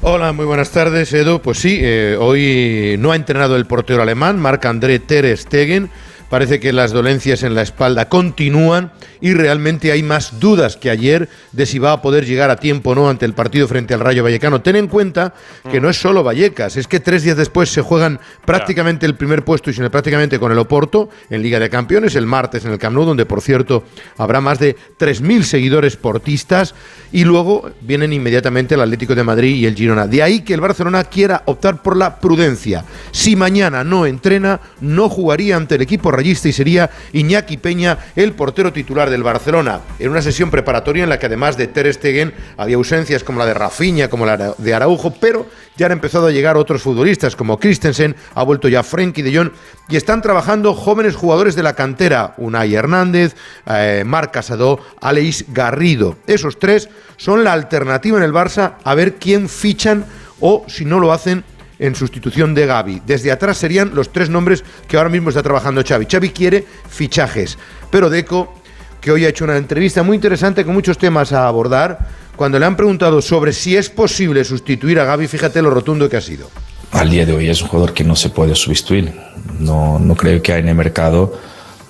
Hola, 0.00 0.32
muy 0.32 0.44
buenas 0.44 0.70
tardes, 0.70 1.12
Edu. 1.12 1.40
Pues 1.40 1.58
sí, 1.58 1.78
eh, 1.80 2.16
hoy 2.18 2.96
no 2.98 3.12
ha 3.12 3.16
entrenado 3.16 3.56
el 3.56 3.66
portero 3.66 4.02
alemán, 4.02 4.38
Marc-André 4.38 4.98
Ter 5.00 5.36
Stegen 5.36 5.90
Parece 6.28 6.60
que 6.60 6.72
las 6.74 6.92
dolencias 6.92 7.42
en 7.42 7.54
la 7.54 7.62
espalda 7.62 8.08
continúan 8.08 8.92
y 9.20 9.32
realmente 9.32 9.92
hay 9.92 10.02
más 10.02 10.38
dudas 10.38 10.76
que 10.76 10.90
ayer 10.90 11.28
de 11.52 11.64
si 11.64 11.78
va 11.78 11.92
a 11.92 12.02
poder 12.02 12.26
llegar 12.26 12.50
a 12.50 12.56
tiempo 12.56 12.90
o 12.90 12.94
no 12.94 13.08
ante 13.08 13.24
el 13.24 13.32
partido 13.32 13.66
frente 13.66 13.94
al 13.94 14.00
Rayo 14.00 14.22
Vallecano. 14.22 14.60
Ten 14.60 14.76
en 14.76 14.88
cuenta 14.88 15.32
que 15.70 15.80
no 15.80 15.88
es 15.88 15.96
solo 15.96 16.22
Vallecas, 16.22 16.76
es 16.76 16.86
que 16.86 17.00
tres 17.00 17.22
días 17.22 17.36
después 17.36 17.70
se 17.70 17.80
juegan 17.80 18.20
prácticamente 18.44 19.06
el 19.06 19.14
primer 19.14 19.44
puesto 19.44 19.70
y 19.70 19.74
sin 19.74 19.88
prácticamente 19.88 20.38
con 20.38 20.52
el 20.52 20.58
Oporto 20.58 21.08
en 21.30 21.42
Liga 21.42 21.58
de 21.58 21.70
Campeones 21.70 22.14
el 22.14 22.26
martes 22.26 22.64
en 22.64 22.72
el 22.72 22.78
Camp 22.78 22.94
Nou, 22.94 23.06
donde 23.06 23.24
por 23.24 23.40
cierto 23.40 23.84
habrá 24.18 24.40
más 24.40 24.58
de 24.58 24.76
3.000 24.98 25.42
seguidores 25.42 25.96
portistas 25.96 26.74
y 27.10 27.24
luego 27.24 27.70
vienen 27.80 28.12
inmediatamente 28.12 28.74
el 28.74 28.82
Atlético 28.82 29.14
de 29.14 29.24
Madrid 29.24 29.54
y 29.54 29.66
el 29.66 29.74
Girona. 29.74 30.06
De 30.06 30.22
ahí 30.22 30.40
que 30.40 30.54
el 30.54 30.60
Barcelona 30.60 31.04
quiera 31.04 31.42
optar 31.46 31.82
por 31.82 31.96
la 31.96 32.20
prudencia. 32.20 32.84
Si 33.12 33.34
mañana 33.34 33.82
no 33.82 34.04
entrena, 34.04 34.60
no 34.80 35.08
jugaría 35.08 35.56
ante 35.56 35.76
el 35.76 35.82
equipo 35.82 36.10
rayista 36.18 36.48
y 36.48 36.52
sería 36.52 36.90
Iñaki 37.12 37.58
Peña 37.58 37.96
el 38.16 38.32
portero 38.32 38.72
titular 38.72 39.08
del 39.08 39.22
Barcelona. 39.22 39.82
En 40.00 40.10
una 40.10 40.20
sesión 40.20 40.50
preparatoria 40.50 41.04
en 41.04 41.08
la 41.08 41.20
que 41.20 41.26
además 41.26 41.56
de 41.56 41.68
Ter 41.68 41.92
Stegen 41.94 42.34
había 42.56 42.74
ausencias 42.74 43.22
como 43.22 43.38
la 43.38 43.46
de 43.46 43.54
Rafinha, 43.54 44.08
como 44.08 44.26
la 44.26 44.54
de 44.58 44.74
Araujo, 44.74 45.14
pero 45.20 45.46
ya 45.76 45.86
han 45.86 45.92
empezado 45.92 46.26
a 46.26 46.32
llegar 46.32 46.56
otros 46.56 46.82
futbolistas 46.82 47.36
como 47.36 47.60
Christensen, 47.60 48.16
ha 48.34 48.42
vuelto 48.42 48.68
ya 48.68 48.82
Frenkie 48.82 49.22
de 49.22 49.36
Jong 49.36 49.50
y 49.88 49.96
están 49.96 50.22
trabajando 50.22 50.74
jóvenes 50.74 51.14
jugadores 51.14 51.54
de 51.54 51.62
la 51.62 51.74
cantera, 51.74 52.34
Unai 52.36 52.74
Hernández, 52.74 53.36
eh, 53.66 54.02
Marc 54.04 54.32
Casado, 54.32 54.80
Aleix 55.00 55.44
Garrido. 55.52 56.16
Esos 56.26 56.58
tres 56.58 56.88
son 57.16 57.44
la 57.44 57.52
alternativa 57.52 58.18
en 58.18 58.24
el 58.24 58.32
Barça 58.32 58.72
a 58.82 58.94
ver 58.96 59.14
quién 59.14 59.48
fichan 59.48 60.04
o 60.40 60.64
si 60.66 60.84
no 60.84 60.98
lo 60.98 61.12
hacen 61.12 61.44
en 61.78 61.94
sustitución 61.94 62.54
de 62.54 62.66
Gaby. 62.66 63.02
Desde 63.06 63.30
atrás 63.30 63.58
serían 63.58 63.94
los 63.94 64.12
tres 64.12 64.28
nombres 64.28 64.64
que 64.86 64.96
ahora 64.96 65.08
mismo 65.08 65.28
está 65.28 65.42
trabajando 65.42 65.82
Xavi. 65.86 66.06
Xavi 66.10 66.30
quiere 66.30 66.66
fichajes, 66.88 67.58
pero 67.90 68.10
Deco, 68.10 68.54
que 69.00 69.12
hoy 69.12 69.24
ha 69.24 69.28
hecho 69.28 69.44
una 69.44 69.56
entrevista 69.56 70.02
muy 70.02 70.16
interesante 70.16 70.64
con 70.64 70.74
muchos 70.74 70.98
temas 70.98 71.32
a 71.32 71.46
abordar, 71.46 71.98
cuando 72.36 72.58
le 72.58 72.66
han 72.66 72.76
preguntado 72.76 73.20
sobre 73.20 73.52
si 73.52 73.76
es 73.76 73.90
posible 73.90 74.44
sustituir 74.44 75.00
a 75.00 75.04
Gaby, 75.04 75.26
fíjate 75.26 75.60
lo 75.60 75.70
rotundo 75.70 76.08
que 76.08 76.16
ha 76.16 76.20
sido. 76.20 76.50
Al 76.92 77.10
día 77.10 77.26
de 77.26 77.32
hoy 77.32 77.48
es 77.48 77.60
un 77.60 77.68
jugador 77.68 77.92
que 77.92 78.04
no 78.04 78.16
se 78.16 78.30
puede 78.30 78.54
sustituir. 78.54 79.12
No, 79.58 79.98
no 79.98 80.14
creo 80.14 80.40
que 80.40 80.52
haya 80.52 80.62
en 80.62 80.68
el 80.68 80.74
mercado 80.74 81.38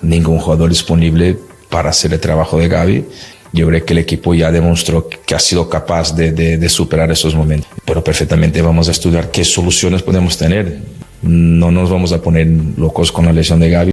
ningún 0.01 0.39
jugador 0.39 0.69
disponible 0.69 1.37
para 1.69 1.91
hacer 1.91 2.13
el 2.13 2.19
trabajo 2.19 2.57
de 2.57 2.67
Gaby. 2.67 3.05
Yo 3.51 3.67
creo 3.67 3.85
que 3.85 3.93
el 3.93 3.99
equipo 3.99 4.33
ya 4.33 4.51
demostró 4.51 5.07
que 5.09 5.35
ha 5.35 5.39
sido 5.39 5.69
capaz 5.69 6.15
de, 6.15 6.31
de, 6.31 6.57
de 6.57 6.69
superar 6.69 7.11
esos 7.11 7.35
momentos. 7.35 7.69
Pero 7.85 8.03
perfectamente 8.03 8.61
vamos 8.61 8.87
a 8.87 8.91
estudiar 8.91 9.31
qué 9.31 9.43
soluciones 9.43 10.03
podemos 10.03 10.37
tener. 10.37 10.79
No 11.21 11.71
nos 11.71 11.89
vamos 11.89 12.13
a 12.13 12.21
poner 12.21 12.47
locos 12.77 13.11
con 13.11 13.25
la 13.25 13.33
lesión 13.33 13.59
de 13.59 13.69
Gaby. 13.69 13.91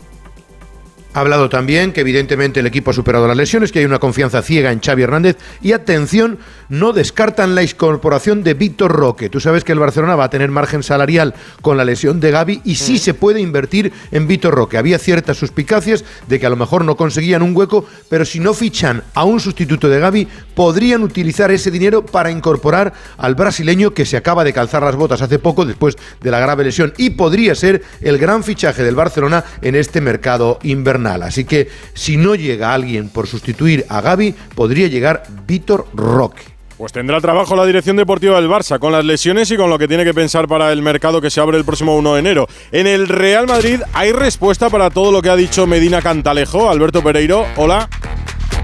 Ha 1.16 1.20
hablado 1.20 1.48
también 1.48 1.94
que 1.94 2.02
evidentemente 2.02 2.60
el 2.60 2.66
equipo 2.66 2.90
ha 2.90 2.92
superado 2.92 3.26
las 3.26 3.38
lesiones, 3.38 3.72
que 3.72 3.78
hay 3.78 3.86
una 3.86 3.98
confianza 3.98 4.42
ciega 4.42 4.70
en 4.70 4.82
Xavi 4.82 5.02
Hernández 5.02 5.38
y 5.62 5.72
atención, 5.72 6.38
no 6.68 6.92
descartan 6.92 7.54
la 7.54 7.62
incorporación 7.62 8.42
de 8.42 8.52
Víctor 8.52 8.92
Roque. 8.92 9.30
Tú 9.30 9.40
sabes 9.40 9.64
que 9.64 9.72
el 9.72 9.78
Barcelona 9.78 10.14
va 10.14 10.24
a 10.24 10.28
tener 10.28 10.50
margen 10.50 10.82
salarial 10.82 11.32
con 11.62 11.78
la 11.78 11.86
lesión 11.86 12.20
de 12.20 12.32
Gaby 12.32 12.60
y 12.66 12.74
sí 12.74 12.98
se 12.98 13.14
puede 13.14 13.40
invertir 13.40 13.94
en 14.10 14.26
Víctor 14.26 14.54
Roque. 14.54 14.76
Había 14.76 14.98
ciertas 14.98 15.38
suspicacias 15.38 16.04
de 16.28 16.38
que 16.38 16.44
a 16.44 16.50
lo 16.50 16.56
mejor 16.56 16.84
no 16.84 16.98
conseguían 16.98 17.40
un 17.40 17.56
hueco, 17.56 17.86
pero 18.10 18.26
si 18.26 18.38
no 18.38 18.52
fichan 18.52 19.02
a 19.14 19.24
un 19.24 19.40
sustituto 19.40 19.88
de 19.88 20.00
Gaby, 20.00 20.28
podrían 20.54 21.02
utilizar 21.02 21.50
ese 21.50 21.70
dinero 21.70 22.04
para 22.04 22.30
incorporar 22.30 22.92
al 23.16 23.34
brasileño 23.34 23.94
que 23.94 24.04
se 24.04 24.18
acaba 24.18 24.44
de 24.44 24.52
calzar 24.52 24.82
las 24.82 24.96
botas 24.96 25.22
hace 25.22 25.38
poco 25.38 25.64
después 25.64 25.96
de 26.20 26.30
la 26.30 26.40
grave 26.40 26.64
lesión 26.64 26.92
y 26.98 27.08
podría 27.08 27.54
ser 27.54 27.82
el 28.02 28.18
gran 28.18 28.44
fichaje 28.44 28.82
del 28.82 28.96
Barcelona 28.96 29.44
en 29.62 29.76
este 29.76 30.02
mercado 30.02 30.58
invernal. 30.62 31.05
Así 31.06 31.44
que 31.44 31.68
si 31.94 32.16
no 32.16 32.34
llega 32.34 32.74
alguien 32.74 33.08
por 33.08 33.26
sustituir 33.26 33.86
a 33.88 34.00
Gaby, 34.00 34.34
podría 34.54 34.88
llegar 34.88 35.22
Víctor 35.46 35.86
Roque. 35.94 36.42
Pues 36.76 36.92
tendrá 36.92 37.22
trabajo 37.22 37.56
la 37.56 37.64
dirección 37.64 37.96
deportiva 37.96 38.38
del 38.38 38.50
Barça 38.50 38.78
con 38.78 38.92
las 38.92 39.02
lesiones 39.02 39.50
y 39.50 39.56
con 39.56 39.70
lo 39.70 39.78
que 39.78 39.88
tiene 39.88 40.04
que 40.04 40.12
pensar 40.12 40.46
para 40.46 40.70
el 40.72 40.82
mercado 40.82 41.22
que 41.22 41.30
se 41.30 41.40
abre 41.40 41.56
el 41.56 41.64
próximo 41.64 41.96
1 41.96 42.14
de 42.14 42.20
enero. 42.20 42.48
En 42.70 42.86
el 42.86 43.08
Real 43.08 43.46
Madrid 43.46 43.80
hay 43.94 44.12
respuesta 44.12 44.68
para 44.68 44.90
todo 44.90 45.10
lo 45.10 45.22
que 45.22 45.30
ha 45.30 45.36
dicho 45.36 45.66
Medina 45.66 46.02
Cantalejo. 46.02 46.68
Alberto 46.68 47.02
Pereiro, 47.02 47.46
hola. 47.56 47.88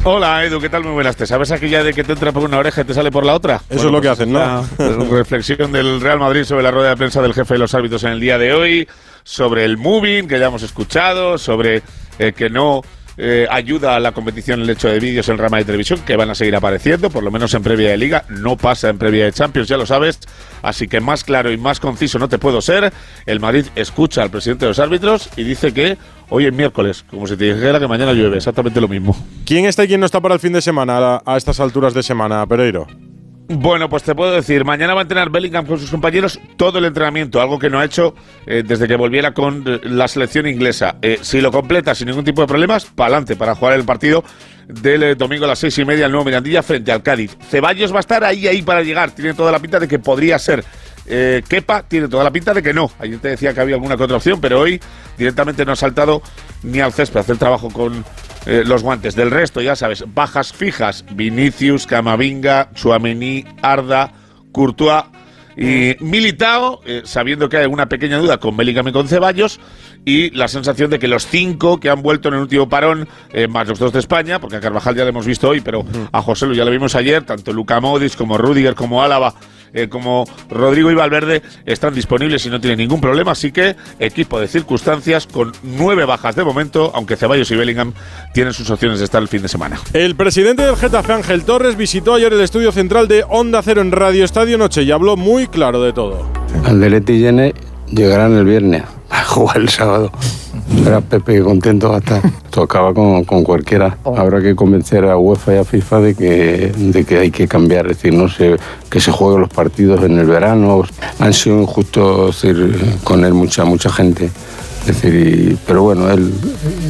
Hola 0.04 0.44
Edu, 0.44 0.60
¿qué 0.60 0.68
tal? 0.68 0.82
Muy 0.82 0.92
buenas. 0.92 1.16
¿Te 1.16 1.26
sabes 1.26 1.52
aquella 1.52 1.84
de 1.84 1.94
que 1.94 2.02
te 2.02 2.12
entra 2.12 2.32
por 2.32 2.42
una 2.42 2.58
oreja 2.58 2.80
y 2.80 2.84
te 2.84 2.92
sale 2.92 3.12
por 3.12 3.24
la 3.24 3.34
otra? 3.34 3.62
Eso 3.70 3.86
es 3.86 3.92
lo 3.92 4.00
que 4.00 4.08
pues 4.08 4.18
hacen, 4.18 4.32
¿no? 4.32 4.66
Una 4.78 5.16
reflexión 5.16 5.70
del 5.70 6.00
Real 6.00 6.18
Madrid 6.18 6.42
sobre 6.42 6.64
la 6.64 6.72
rueda 6.72 6.90
de 6.90 6.96
prensa 6.96 7.22
del 7.22 7.32
jefe 7.32 7.54
de 7.54 7.60
los 7.60 7.72
árbitros 7.72 8.02
en 8.02 8.10
el 8.10 8.20
día 8.20 8.36
de 8.36 8.52
hoy, 8.52 8.88
sobre 9.22 9.64
el 9.64 9.78
moving 9.78 10.26
que 10.26 10.40
ya 10.40 10.46
hemos 10.46 10.64
escuchado, 10.64 11.38
sobre 11.38 11.82
eh, 12.18 12.32
que 12.32 12.50
no 12.50 12.82
eh, 13.18 13.46
ayuda 13.50 13.96
a 13.96 14.00
la 14.00 14.12
competición 14.12 14.62
el 14.62 14.70
hecho 14.70 14.88
de 14.88 14.98
vídeos 14.98 15.28
en 15.28 15.36
rama 15.36 15.58
de 15.58 15.64
televisión 15.64 16.00
que 16.00 16.16
van 16.16 16.30
a 16.30 16.34
seguir 16.34 16.56
apareciendo, 16.56 17.10
por 17.10 17.22
lo 17.22 17.30
menos 17.30 17.52
en 17.54 17.62
previa 17.62 17.90
de 17.90 17.98
liga, 17.98 18.24
no 18.28 18.56
pasa 18.56 18.88
en 18.88 18.98
previa 18.98 19.26
de 19.26 19.32
Champions, 19.32 19.68
ya 19.68 19.76
lo 19.76 19.84
sabes, 19.84 20.18
así 20.62 20.88
que 20.88 21.00
más 21.00 21.22
claro 21.22 21.52
y 21.52 21.58
más 21.58 21.78
conciso 21.78 22.18
no 22.18 22.28
te 22.28 22.38
puedo 22.38 22.62
ser. 22.62 22.92
El 23.26 23.40
Madrid 23.40 23.66
escucha 23.74 24.22
al 24.22 24.30
presidente 24.30 24.64
de 24.64 24.70
los 24.70 24.78
árbitros 24.78 25.28
y 25.36 25.44
dice 25.44 25.72
que 25.72 25.98
hoy 26.30 26.46
es 26.46 26.52
miércoles, 26.52 27.04
como 27.10 27.26
si 27.26 27.36
te 27.36 27.52
dijera 27.52 27.78
que 27.78 27.86
mañana 27.86 28.12
llueve, 28.12 28.38
exactamente 28.38 28.80
lo 28.80 28.88
mismo. 28.88 29.14
¿Quién 29.44 29.66
está 29.66 29.84
y 29.84 29.88
quién 29.88 30.00
no 30.00 30.06
está 30.06 30.20
para 30.20 30.34
el 30.34 30.40
fin 30.40 30.54
de 30.54 30.62
semana 30.62 30.96
a, 30.96 31.22
a 31.26 31.36
estas 31.36 31.60
alturas 31.60 31.92
de 31.92 32.02
semana, 32.02 32.46
Pereiro? 32.46 32.86
Bueno, 33.54 33.90
pues 33.90 34.02
te 34.02 34.14
puedo 34.14 34.32
decir, 34.32 34.64
mañana 34.64 34.94
va 34.94 35.00
a 35.00 35.02
entrenar 35.02 35.28
Bellingham 35.28 35.66
con 35.66 35.78
sus 35.78 35.90
compañeros 35.90 36.40
todo 36.56 36.78
el 36.78 36.86
entrenamiento, 36.86 37.38
algo 37.38 37.58
que 37.58 37.68
no 37.68 37.80
ha 37.80 37.84
hecho 37.84 38.14
eh, 38.46 38.62
desde 38.66 38.88
que 38.88 38.96
volviera 38.96 39.34
con 39.34 39.80
la 39.84 40.08
selección 40.08 40.46
inglesa. 40.46 40.96
Eh, 41.02 41.18
si 41.20 41.40
lo 41.42 41.52
completa 41.52 41.94
sin 41.94 42.08
ningún 42.08 42.24
tipo 42.24 42.40
de 42.40 42.46
problemas, 42.46 42.86
para 42.86 43.08
adelante, 43.08 43.36
para 43.36 43.54
jugar 43.54 43.74
el 43.74 43.84
partido 43.84 44.24
del 44.68 45.02
eh, 45.02 45.14
domingo 45.16 45.44
a 45.44 45.48
las 45.48 45.58
seis 45.58 45.76
y 45.76 45.84
media 45.84 46.06
al 46.06 46.12
nuevo 46.12 46.24
Mirandilla 46.24 46.62
frente 46.62 46.92
al 46.92 47.02
Cádiz. 47.02 47.36
Ceballos 47.50 47.92
va 47.92 47.98
a 47.98 48.00
estar 48.00 48.24
ahí, 48.24 48.46
ahí 48.46 48.62
para 48.62 48.82
llegar, 48.82 49.10
tiene 49.10 49.34
toda 49.34 49.52
la 49.52 49.58
pinta 49.58 49.78
de 49.78 49.86
que 49.86 49.98
podría 49.98 50.38
ser. 50.38 50.64
Eh, 51.04 51.42
Kepa 51.46 51.82
tiene 51.82 52.08
toda 52.08 52.24
la 52.24 52.30
pinta 52.30 52.54
de 52.54 52.62
que 52.62 52.72
no. 52.72 52.90
Ayer 52.98 53.18
te 53.18 53.28
decía 53.28 53.52
que 53.52 53.60
había 53.60 53.74
alguna 53.74 53.98
que 53.98 54.36
pero 54.40 54.60
hoy 54.60 54.80
directamente 55.18 55.64
no 55.66 55.72
ha 55.72 55.76
saltado 55.76 56.22
ni 56.62 56.80
al 56.80 56.92
césped 56.92 57.18
a 57.18 57.20
hacer 57.20 57.36
trabajo 57.36 57.70
con 57.70 58.04
eh, 58.46 58.62
los 58.66 58.82
guantes. 58.82 59.14
Del 59.14 59.30
resto, 59.30 59.60
ya 59.60 59.76
sabes, 59.76 60.04
bajas 60.14 60.52
fijas: 60.52 61.04
Vinicius, 61.12 61.86
Camavinga, 61.86 62.70
Chuamení, 62.74 63.44
Arda, 63.62 64.12
Courtois 64.52 65.04
y 65.56 65.96
Militao, 66.00 66.80
eh, 66.86 67.02
sabiendo 67.04 67.48
que 67.48 67.58
hay 67.58 67.66
una 67.66 67.86
pequeña 67.86 68.18
duda 68.18 68.38
con 68.38 68.56
Bellingham 68.56 68.88
y 68.88 68.92
con 68.92 69.06
Ceballos, 69.06 69.60
y 70.04 70.30
la 70.30 70.48
sensación 70.48 70.90
de 70.90 70.98
que 70.98 71.08
los 71.08 71.26
cinco 71.26 71.78
que 71.78 71.90
han 71.90 72.02
vuelto 72.02 72.28
en 72.28 72.34
el 72.34 72.40
último 72.40 72.68
parón, 72.68 73.06
eh, 73.32 73.48
más 73.48 73.68
los 73.68 73.78
dos 73.78 73.92
de 73.92 73.98
España, 73.98 74.40
porque 74.40 74.56
a 74.56 74.60
Carvajal 74.60 74.96
ya 74.96 75.02
lo 75.02 75.10
hemos 75.10 75.26
visto 75.26 75.48
hoy, 75.48 75.60
pero 75.60 75.84
a 76.10 76.22
José 76.22 76.46
Lu 76.46 76.54
ya 76.54 76.64
lo 76.64 76.70
vimos 76.70 76.94
ayer, 76.94 77.24
tanto 77.24 77.52
Luca 77.52 77.80
Modis 77.80 78.16
como 78.16 78.38
Rudiger 78.38 78.74
como 78.74 79.02
Álava. 79.02 79.34
Eh, 79.74 79.88
como 79.88 80.24
Rodrigo 80.50 80.90
y 80.90 80.94
Valverde 80.94 81.42
están 81.66 81.94
disponibles 81.94 82.44
y 82.46 82.50
no 82.50 82.60
tienen 82.60 82.78
ningún 82.78 83.00
problema, 83.00 83.32
así 83.32 83.52
que 83.52 83.76
equipo 83.98 84.40
de 84.40 84.48
circunstancias 84.48 85.26
con 85.26 85.52
nueve 85.62 86.04
bajas 86.04 86.36
de 86.36 86.44
momento, 86.44 86.90
aunque 86.94 87.16
Ceballos 87.16 87.50
y 87.50 87.56
Bellingham 87.56 87.92
tienen 88.34 88.52
sus 88.52 88.70
opciones 88.70 88.98
de 88.98 89.04
estar 89.04 89.22
el 89.22 89.28
fin 89.28 89.42
de 89.42 89.48
semana. 89.48 89.80
El 89.92 90.14
presidente 90.16 90.62
del 90.62 90.76
Getafe, 90.76 91.12
Ángel 91.12 91.44
Torres, 91.44 91.76
visitó 91.76 92.14
ayer 92.14 92.32
el 92.32 92.40
estudio 92.40 92.72
central 92.72 93.08
de 93.08 93.24
Onda 93.28 93.62
Cero 93.62 93.80
en 93.80 93.92
Radio 93.92 94.24
Estadio 94.24 94.58
Noche 94.58 94.82
y 94.82 94.90
habló 94.90 95.16
muy 95.16 95.46
claro 95.46 95.82
de 95.82 95.92
todo. 95.92 96.28
Alderete 96.64 97.14
y 97.14 97.20
Yene 97.20 97.54
llegarán 97.92 98.32
el 98.32 98.44
viernes 98.44 98.82
a 99.10 99.24
jugar 99.24 99.58
el 99.58 99.68
sábado. 99.68 100.10
Será 100.82 101.00
Pepe 101.00 101.42
contento 101.42 101.90
va 101.90 101.96
a 101.96 101.98
estar. 101.98 102.22
Tocaba 102.50 102.92
con, 102.94 103.24
con 103.24 103.44
cualquiera. 103.44 103.98
Habrá 104.04 104.40
que 104.40 104.54
convencer 104.54 105.04
a 105.04 105.16
UEFA 105.16 105.54
y 105.54 105.56
a 105.58 105.64
FIFA 105.64 106.00
de 106.00 106.14
que, 106.14 106.72
de 106.76 107.04
que 107.04 107.18
hay 107.18 107.30
que 107.30 107.46
cambiar. 107.46 107.86
Es 107.86 107.98
decir, 107.98 108.14
no 108.14 108.28
sé, 108.28 108.56
que 108.90 109.00
se 109.00 109.12
jueguen 109.12 109.42
los 109.42 109.50
partidos 109.50 110.02
en 110.02 110.18
el 110.18 110.26
verano. 110.26 110.82
Han 111.18 111.32
sido 111.32 111.60
injustos 111.60 112.42
decir, 112.42 112.98
con 113.04 113.24
él 113.24 113.34
mucha, 113.34 113.64
mucha 113.64 113.90
gente. 113.90 114.30
Es 114.86 115.00
decir, 115.00 115.56
pero 115.66 115.82
bueno, 115.82 116.10
él, 116.10 116.32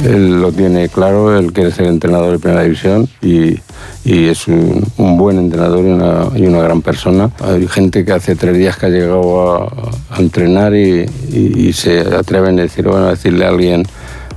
él 0.03 0.41
lo 0.41 0.51
tiene 0.51 0.89
claro, 0.89 1.37
él 1.37 1.53
quiere 1.53 1.71
ser 1.71 1.85
entrenador 1.85 2.31
de 2.31 2.39
primera 2.39 2.63
división 2.63 3.07
y, 3.21 3.59
y 4.05 4.27
es 4.27 4.47
un, 4.47 4.83
buen 4.97 5.37
entrenador 5.37 5.85
y 5.85 5.89
una, 5.89 6.27
y 6.35 6.45
una 6.45 6.59
gran 6.59 6.81
persona. 6.81 7.29
Hay 7.39 7.67
gente 7.67 8.03
que 8.03 8.11
hace 8.11 8.35
tres 8.35 8.57
días 8.57 8.77
que 8.77 8.87
ha 8.87 8.89
llegado 8.89 9.63
a, 10.09 10.19
entrenar 10.19 10.75
y, 10.75 11.71
se 11.73 11.99
atreven 11.99 12.59
a 12.59 12.63
decir, 12.63 12.87
a 12.87 13.11
decirle 13.11 13.45
a 13.45 13.49
alguien 13.49 13.83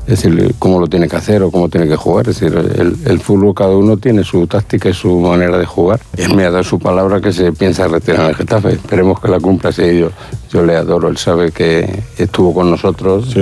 decirle 0.07 0.53
cómo 0.59 0.81
lo 0.81 0.87
tiene 0.87 1.09
que 1.09 1.17
hacer 1.17 1.43
o 1.43 1.51
cómo 1.51 1.69
tiene 1.69 1.89
que 1.89 1.97
jugar. 1.97 2.29
Es 2.29 2.41
decir, 2.41 2.57
el, 2.57 2.97
el 3.05 3.21
fútbol 3.21 3.55
cada 3.55 3.77
uno 3.77 3.97
tiene 3.97 4.25
su 4.25 4.47
táctica 4.47 4.89
y 4.89 4.95
su 4.95 5.19
manera 5.21 5.59
de 5.59 5.67
jugar. 5.67 6.01
Él 6.17 6.35
me 6.35 6.45
ha 6.45 6.51
dado 6.51 6.65
su 6.65 6.79
palabra 6.79 7.21
que 7.21 7.33
se 7.33 7.53
piensa 7.53 7.89
retirar 7.89 8.23
en 8.23 8.27
el 8.29 8.35
Getafe. 8.37 8.73
Esperemos 8.75 9.21
que 9.21 9.29
la 9.29 9.41
cumpla. 9.41 9.73
Sí, 9.73 9.99
yo, 9.99 10.11
yo 10.51 10.65
le 10.65 10.77
adoro. 10.77 11.09
Él 11.09 11.17
sabe 11.17 11.51
que 11.51 12.03
estuvo 12.19 12.55
con 12.55 12.71
nosotros. 12.71 13.35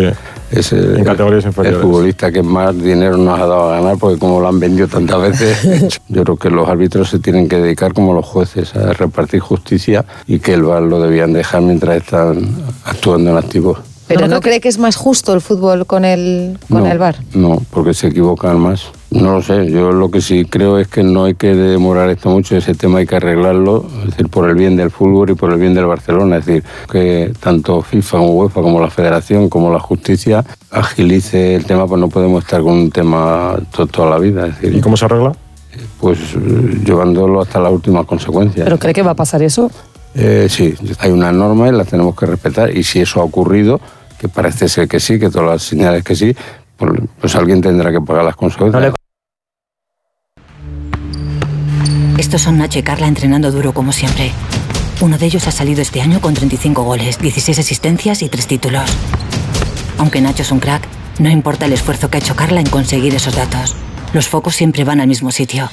Es 0.51 0.73
el, 0.73 0.99
En 0.99 1.05
categorías 1.05 1.45
el 1.45 1.75
futbolista 1.77 2.31
que 2.31 2.43
más 2.43 2.81
dinero 2.81 3.17
nos 3.17 3.41
ha 3.41 3.47
dado 3.47 3.73
a 3.73 3.81
ganar 3.81 3.99
porque 3.99 4.19
como 4.19 4.41
lo 4.41 4.49
han 4.49 4.61
vendido 4.61 4.87
tantas 4.87 5.21
veces, 5.21 6.01
yo 6.09 6.23
creo 6.23 6.37
que 6.37 6.51
los 6.51 6.69
árbitros 6.69 7.09
se 7.09 7.19
tienen 7.19 7.49
que 7.49 7.59
dedicar 7.59 7.93
como 7.93 8.15
los 8.15 8.25
jueces 8.25 8.75
a 8.77 8.93
repartir 8.93 9.41
justicia 9.41 10.05
y 10.27 10.39
que 10.39 10.55
el 10.55 10.63
VAR 10.63 10.83
lo 10.83 11.01
debían 11.01 11.33
dejar 11.33 11.63
mientras 11.63 11.97
están 11.97 12.55
actuando 12.85 13.31
en 13.31 13.37
activo. 13.37 13.79
Pero 14.07 14.29
no, 14.29 14.41
cree 14.41 14.61
que 14.61 14.69
es 14.69 14.79
más 14.79 14.97
justo 14.97 15.33
el 15.33 15.41
fútbol 15.41 15.87
con 15.87 16.05
el, 16.05 16.59
con 16.69 16.83
No, 16.85 16.91
el 16.93 16.99
bar. 16.99 17.17
No, 17.33 17.63
porque 17.71 17.95
se 17.95 18.09
equivocan 18.09 18.61
más. 18.61 18.83
No 19.11 19.33
lo 19.35 19.43
sé, 19.43 19.71
yo 19.71 19.93
lo 19.93 20.11
que 20.11 20.21
sí 20.21 20.45
creo 20.45 20.79
es 20.79 20.89
que 20.89 21.03
no 21.05 21.25
hay 21.25 21.35
que 21.37 21.55
demorar 21.55 22.11
esto 22.11 22.29
mucho, 22.29 22.57
ese 22.57 22.75
tema 22.75 22.99
hay 22.99 23.07
que 23.07 23.15
arreglarlo, 23.17 23.87
es 24.01 24.11
decir, 24.11 24.29
por 24.29 24.51
el 24.51 24.57
bien 24.57 24.77
del 24.77 24.91
fútbol 24.91 25.31
y 25.31 25.35
por 25.35 25.53
el 25.53 25.59
bien 25.59 25.73
del 25.73 25.87
Barcelona, 25.87 26.39
es 26.39 26.47
decir, 26.47 26.65
que 26.91 27.33
tanto 27.41 27.81
FIFA 27.81 28.19
como 28.19 28.33
UEFA, 28.33 28.61
como 28.61 28.81
la 28.81 28.91
Federación, 28.91 29.49
como 29.49 29.73
la 29.73 29.79
Justicia 29.79 30.45
agilice 30.71 31.55
el 31.55 31.65
tema, 31.65 31.87
pues 31.87 32.01
no 32.01 32.09
podemos 32.09 32.43
estar 32.45 32.61
con 32.63 32.73
un 32.73 32.91
tema 32.91 33.57
to- 33.75 33.87
toda 33.87 34.11
la 34.11 34.19
vida. 34.19 34.49
Es 34.49 34.61
decir, 34.61 34.77
¿Y 34.77 34.81
cómo 34.81 34.97
se 34.97 35.05
arregla? 35.05 35.33
Pues 36.01 36.19
eh, 36.35 36.81
llevándolo 36.85 37.41
hasta 37.41 37.61
las 37.61 37.73
últimas 37.73 38.05
consecuencias. 38.07 38.65
¿Pero 38.65 38.79
cree 38.79 38.93
que 38.93 39.03
va 39.03 39.13
a 39.13 39.17
pasar 39.17 39.43
eso? 39.43 39.71
Eh, 40.15 40.47
sí, 40.49 40.75
hay 40.99 41.11
una 41.11 41.33
norma 41.33 41.69
y 41.69 41.73
la 41.73 41.85
tenemos 41.85 42.17
que 42.17 42.27
respetar. 42.27 42.77
Y 42.77 42.85
si 42.85 43.01
eso 43.01 43.21
ha 43.21 43.25
ocurrido, 43.25 43.81
que 44.19 44.29
parece 44.29 44.69
ser 44.69 44.89
que 44.89 45.01
sí, 45.01 45.19
que 45.19 45.31
todas 45.31 45.49
las 45.49 45.63
señales 45.63 46.05
que 46.05 46.15
sí, 46.15 46.35
pues, 46.77 46.93
pues 47.21 47.35
alguien 47.35 47.61
tendrá 47.61 47.91
que 47.91 48.01
pagar 48.01 48.25
las 48.25 48.37
consecuencias. 48.37 48.95
Estos 52.19 52.43
son 52.43 52.59
Nacho 52.59 52.79
y 52.79 52.83
Carla 52.83 53.09
entrenando 53.09 53.51
duro 53.51 53.75
como 53.75 53.93
siempre. 53.93 54.31
Uno 55.01 55.19
de 55.19 55.27
ellos 55.27 55.47
ha 55.49 55.51
salido 55.51 55.83
este 55.83 56.01
año 56.01 56.21
con 56.21 56.35
35 56.35 56.83
goles, 56.85 57.19
16 57.19 57.59
asistencias 57.59 58.23
y 58.23 58.29
3 58.29 58.47
títulos. 58.47 58.91
Aunque 59.99 60.21
Nacho 60.21 60.43
es 60.43 60.53
un 60.53 60.61
crack, 60.61 60.83
no 61.19 61.29
importa 61.29 61.67
el 61.67 61.73
esfuerzo 61.73 62.09
que 62.09 62.19
ha 62.19 62.21
hecho 62.21 62.37
Carla 62.37 62.61
en 62.61 62.69
conseguir 62.69 63.15
esos 63.15 63.35
datos. 63.35 63.75
Los 64.13 64.29
focos 64.29 64.55
siempre 64.55 64.85
van 64.85 65.01
al 65.01 65.09
mismo 65.09 65.33
sitio. 65.33 65.69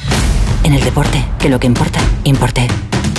En 0.64 0.74
el 0.74 0.84
deporte, 0.84 1.24
que 1.40 1.50
lo 1.50 1.60
que 1.60 1.68
importa, 1.68 2.00
importe. 2.24 2.68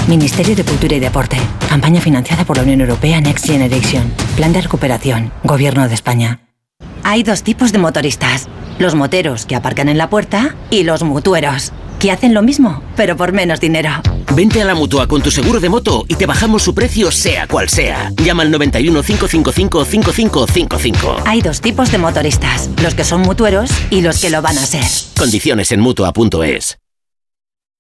Ministerio 0.09 0.57
de 0.57 0.65
Cultura 0.65 0.97
y 0.97 1.01
Deporte. 1.01 1.37
Campaña 1.69 2.01
financiada 2.01 2.45
por 2.45 2.57
la 2.57 2.65
Unión 2.65 2.81
Europea 2.81 3.21
Next 3.21 3.47
Generation. 3.47 4.13
Plan 4.37 4.53
de 4.53 4.61
recuperación. 4.61 5.33
Gobierno 5.45 5.89
de 5.89 5.95
España. 5.95 6.41
Hay 7.05 7.23
dos 7.23 7.43
tipos 7.43 7.73
de 7.73 7.79
motoristas. 7.79 8.49
Los 8.79 8.95
moteros 8.95 9.47
que 9.47 9.55
aparcan 9.55 9.89
en 9.89 9.99
la 9.99 10.11
puerta 10.11 10.57
y 10.71 10.83
los 10.83 11.03
mutueros, 11.03 11.73
que 11.99 12.11
hacen 12.11 12.35
lo 12.35 12.43
mismo, 12.43 12.83
pero 12.97 13.17
por 13.17 13.33
menos 13.33 13.61
dinero. 13.61 13.91
Vente 14.35 14.61
a 14.61 14.65
la 14.65 14.75
mutua 14.75 15.07
con 15.07 15.23
tu 15.23 15.31
seguro 15.31 15.61
de 15.61 15.69
moto 15.69 16.05
y 16.09 16.17
te 16.17 16.27
bajamos 16.27 16.63
su 16.63 16.75
precio, 16.75 17.11
sea 17.13 17.47
cual 17.47 17.69
sea. 17.69 18.11
Llama 18.17 18.43
al 18.43 18.51
91 18.51 19.03
555 19.03 19.85
5555. 19.85 21.17
Hay 21.27 21.43
dos 21.43 21.61
tipos 21.61 21.93
de 21.93 21.99
motoristas, 21.99 22.71
los 22.83 22.95
que 22.95 23.05
son 23.05 23.21
mutueros 23.23 23.71
y 23.91 24.01
los 24.01 24.21
que 24.21 24.31
lo 24.31 24.43
van 24.43 24.59
a 24.59 24.67
ser. 24.67 24.85
Condiciones 25.17 25.71
en 25.71 25.81
mutua.es. 25.81 26.82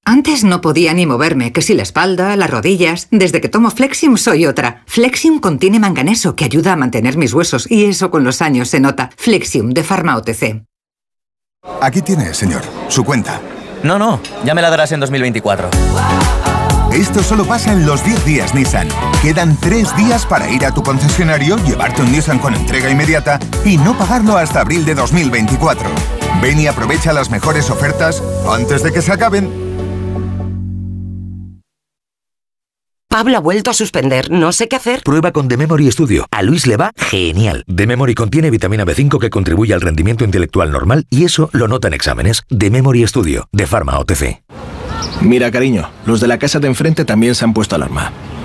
Antes 0.05 0.43
no 0.43 0.61
podía 0.61 0.93
ni 0.95 1.07
moverme, 1.07 1.53
que 1.53 1.63
si 1.63 1.75
la 1.75 1.85
espalda, 1.85 2.35
las 2.35 2.51
rodillas. 2.51 3.07
Desde 3.13 3.41
que 3.41 3.49
tomo 3.49 3.71
Flexium 3.71 4.17
soy 4.17 4.47
otra. 4.47 4.83
Flexium 4.87 5.39
contiene 5.39 5.79
manganeso 5.79 6.35
que 6.35 6.45
ayuda 6.45 6.73
a 6.73 6.77
mantener 6.77 7.17
mis 7.17 7.33
huesos 7.33 7.71
y 7.71 7.85
eso 7.85 8.11
con 8.11 8.25
los 8.25 8.43
años 8.43 8.69
se 8.69 8.81
nota. 8.81 9.11
Flexium 9.17 9.71
de 9.71 9.85
Pharma 9.85 10.17
OTC. 10.17 10.65
Aquí 11.81 12.03
tiene, 12.03 12.35
señor, 12.35 12.63
su 12.89 13.05
cuenta. 13.05 13.41
No, 13.85 13.97
no, 13.97 14.21
ya 14.45 14.57
me 14.57 14.63
la 14.63 14.71
darás 14.71 14.91
en 14.91 14.99
2024. 14.99 15.71
Esto 16.93 17.23
solo 17.23 17.45
pasa 17.45 17.73
en 17.73 17.87
los 17.87 18.05
10 18.05 18.25
días 18.25 18.55
Nissan. 18.57 18.89
Quedan 19.23 19.57
3 19.61 19.97
días 19.97 20.27
para 20.27 20.51
ir 20.51 20.67
a 20.67 20.75
tu 20.75 20.83
concesionario, 20.83 21.57
llevarte 21.59 22.03
un 22.03 22.11
Nissan 22.11 22.41
con 22.41 22.55
entrega 22.55 22.91
inmediata 22.91 23.39
y 23.65 23.77
no 23.77 23.97
pagarlo 23.97 24.37
hasta 24.37 24.63
abril 24.63 24.85
de 24.85 24.97
2024. 24.97 25.89
Ven 26.43 26.59
y 26.59 26.67
aprovecha 26.67 27.13
las 27.13 27.31
mejores 27.31 27.71
ofertas 27.71 28.21
antes 28.51 28.83
de 28.83 28.93
que 28.93 29.01
se 29.01 29.13
acaben. 29.13 29.62
Pablo 33.13 33.37
ha 33.37 33.41
vuelto 33.41 33.71
a 33.71 33.75
suspender, 33.75 34.31
no 34.31 34.53
sé 34.53 34.69
qué 34.69 34.77
hacer. 34.77 35.03
Prueba 35.03 35.33
con 35.33 35.47
The 35.47 35.59
Memory 35.59 35.93
Studio. 35.93 36.25
A 36.31 36.41
Luis 36.41 36.67
le 36.67 36.79
va 36.79 36.93
genial. 36.97 37.63
The 37.67 37.87
Memory 37.87 38.15
contiene 38.15 38.51
vitamina 38.51 38.87
B5 38.87 39.19
que 39.19 39.29
contribuye 39.29 39.75
al 39.75 39.83
rendimiento 39.83 40.25
intelectual 40.25 40.71
normal 40.71 41.05
y 41.11 41.25
eso 41.25 41.51
lo 41.53 41.69
nota 41.69 41.89
en 41.89 41.93
exámenes. 41.93 42.43
The 42.49 42.71
Memory 42.71 43.07
Studio, 43.07 43.49
de 43.53 43.67
Pharma 43.67 43.99
OTC. 43.99 44.43
Mira, 45.21 45.51
cariño, 45.51 45.91
los 46.07 46.23
de 46.23 46.27
la 46.27 46.39
casa 46.39 46.59
de 46.59 46.69
enfrente 46.69 47.05
también 47.05 47.35
se 47.35 47.45
han 47.45 47.53
puesto 47.53 47.77
alarma. 47.77 48.13